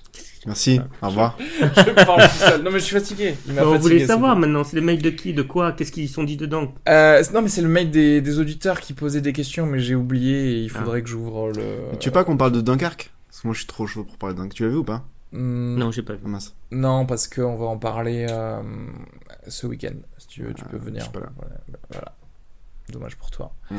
[0.47, 1.39] Merci, au revoir.
[1.61, 2.63] je parle tout seul.
[2.63, 3.35] Non, mais je suis fatigué.
[3.47, 4.41] Il m'a fatigué, voulait savoir tout.
[4.41, 6.75] maintenant, c'est les mails de qui, de quoi, qu'est-ce qu'ils sont dit dedans.
[6.89, 9.95] Euh, non, mais c'est le mail des, des auditeurs qui posaient des questions, mais j'ai
[9.95, 10.79] oublié et il Ah.
[10.81, 11.97] faudrait que j'ouvre le.
[12.01, 13.13] Tu veux pas qu'on parle de Dunkerque?
[13.29, 14.57] Parce que moi, je suis trop chaud pour parler de Dunkerque.
[14.57, 15.05] Tu l'as vu ou pas?
[15.33, 16.21] Hmm, Non, j'ai pas vu.
[16.25, 16.55] Ah, mince.
[16.71, 18.63] Non, parce qu'on va en parler euh,
[19.49, 19.95] ce week-end.
[20.19, 21.01] Si tu veux, tu Ah, peux venir.
[21.01, 21.33] je suis pas là.
[21.37, 22.15] Voilà, bah, voilà.
[22.91, 23.55] Dommage pour toi.
[23.71, 23.77] Mm.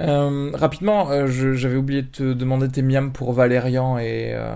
[0.00, 4.54] Euh, rapidement, euh, j'avais oublié de te demander tes miams pour Valérian et, euh,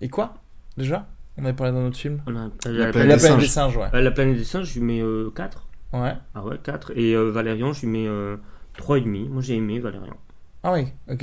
[0.00, 0.34] et quoi
[0.76, 1.08] Déjà?
[1.38, 3.40] On avait parlé d'un autre film On a- La la, planète La des planète singes.
[3.42, 4.00] des singes, ouais.
[4.02, 5.66] La planète des singes, je lui mets euh, 4.
[5.92, 6.14] Ouais.
[6.34, 6.92] Ah ouais, 4.
[6.96, 8.36] Et euh, Valérian, je lui mets euh,
[8.78, 9.28] 3,5.
[9.28, 10.16] Moi, j'ai aimé Valérian.
[10.62, 11.22] Ah oui, ok.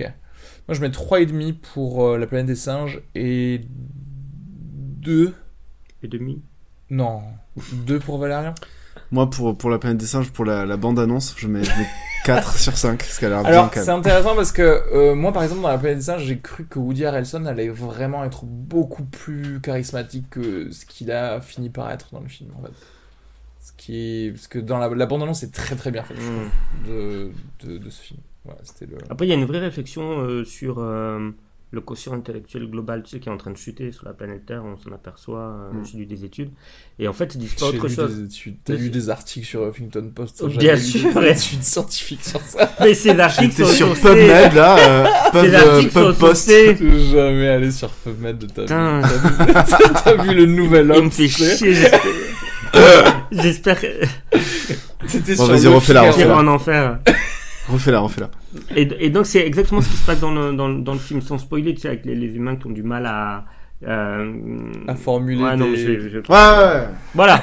[0.67, 3.61] Moi, je mets 3,5 pour euh, La planète des singes et
[5.03, 5.33] 2.
[6.03, 6.41] Et demi.
[6.89, 7.21] Non,
[7.73, 8.53] 2 pour Valérian
[9.11, 11.87] Moi, pour, pour la planète des singes, pour la, la bande-annonce, je mets, je mets
[12.25, 12.97] 4 sur 5.
[12.99, 13.85] Parce qu'elle a l'air bien Alors, calme.
[13.85, 16.65] c'est intéressant parce que euh, moi, par exemple, dans La planète des singes, j'ai cru
[16.65, 21.89] que Woody Harrelson allait vraiment être beaucoup plus charismatique que ce qu'il a fini par
[21.91, 22.73] être dans le film, en fait.
[23.61, 24.31] Ce qui est...
[24.31, 26.25] Parce que dans la, la bande-annonce, c'est très très bien fait, je Mm.
[26.25, 27.31] trouve, de,
[27.65, 28.19] de, de ce film.
[28.45, 28.97] Voilà, c'était le...
[29.09, 31.29] Après, il y a une vraie réflexion euh, sur euh,
[31.74, 34.45] le quotient intellectuel global, tu sais, qui est en train de chuter sur la planète
[34.45, 34.63] Terre.
[34.63, 35.39] On s'en aperçoit.
[35.39, 35.86] euh, Mm.
[35.91, 36.51] J'ai lu des études.
[36.99, 38.28] Et en fait, ils disent pas autre lu chose.
[38.63, 42.71] T'as lu des articles sur Huffington Post bien sûr, des études scientifiques sur ça.
[42.80, 43.93] Mais ces articles sont sur.
[43.99, 44.78] PubMed, là.
[44.78, 46.49] Euh, Pub, euh, Pub Post.
[46.49, 48.67] jamais allé sur PubMed de ta vie.
[50.05, 52.01] T'as vu, le nouvel Il homme me fait tu sais chier, j'espère.
[53.32, 53.88] J'espère que
[55.07, 55.80] C'était Bon, sur Figaro.
[55.82, 56.36] j'irai refais-la.
[56.38, 56.99] en enfer.
[57.70, 58.30] Refais-la, refais-la.
[58.76, 60.99] Et, et donc, c'est exactement ce qui se passe dans le, dans, le- dans le
[60.99, 63.45] film, sans spoiler, tu sais, avec les, les humains qui ont du mal à.
[63.88, 64.34] euh,
[64.88, 66.88] À formuler Ouais, non, mais je je Ouais, ouais, ouais.
[67.16, 67.41] Voilà.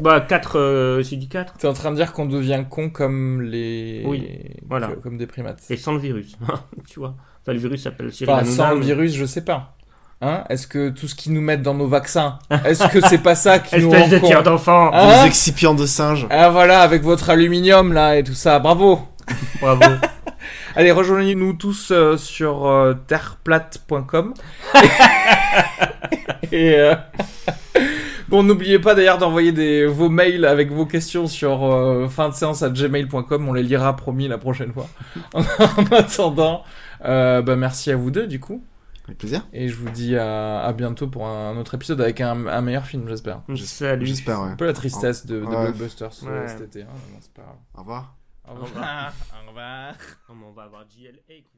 [0.00, 1.54] Bah, 4, j'ai dit 4.
[1.58, 4.02] T'es en train de dire qu'on devient con comme les.
[4.06, 4.26] Oui,
[4.68, 4.88] voilà.
[5.02, 5.62] Comme des primates.
[5.70, 6.36] Et sans le virus,
[6.88, 7.14] tu vois.
[7.42, 9.76] Enfin, le virus s'appelle Cyril Enfin, sans le mais- virus, je sais pas.
[10.20, 10.44] Hein?
[10.48, 13.58] Est-ce que tout ce qu'ils nous mettent dans nos vaccins, est-ce que c'est pas ça
[13.60, 14.90] qui nous Espèce rend de d'enfant.
[14.92, 15.20] Hein?
[15.22, 16.26] Les excipients de singes.
[16.30, 19.00] Ah voilà, avec votre aluminium là et tout ça, bravo
[19.60, 19.82] Bravo.
[20.76, 24.34] Allez, rejoignez-nous tous euh, sur euh, terreplate.com.
[26.52, 26.94] et euh,
[28.28, 32.34] bon, n'oubliez pas d'ailleurs d'envoyer des, vos mails avec vos questions sur euh, fin de
[32.34, 33.48] séance à gmail.com.
[33.48, 34.88] On les lira promis la prochaine fois.
[35.34, 36.64] en attendant,
[37.04, 38.64] euh, bah, merci à vous deux du coup.
[39.06, 39.46] Avec plaisir.
[39.52, 42.86] Et je vous dis à, à bientôt pour un autre épisode avec un, un meilleur
[42.86, 43.42] film, j'espère.
[43.50, 44.48] J'espère, ouais.
[44.48, 45.64] Un peu la tristesse de, de Ouais.
[45.64, 46.48] Blockbuster ce- Ouais.
[46.48, 46.82] cet été.
[46.82, 46.86] Hein,
[47.34, 47.56] pas.
[47.76, 48.14] Au revoir.
[48.46, 49.12] Au revoir.
[49.32, 49.94] Au revoir.
[50.28, 51.53] On va avoir JLA va.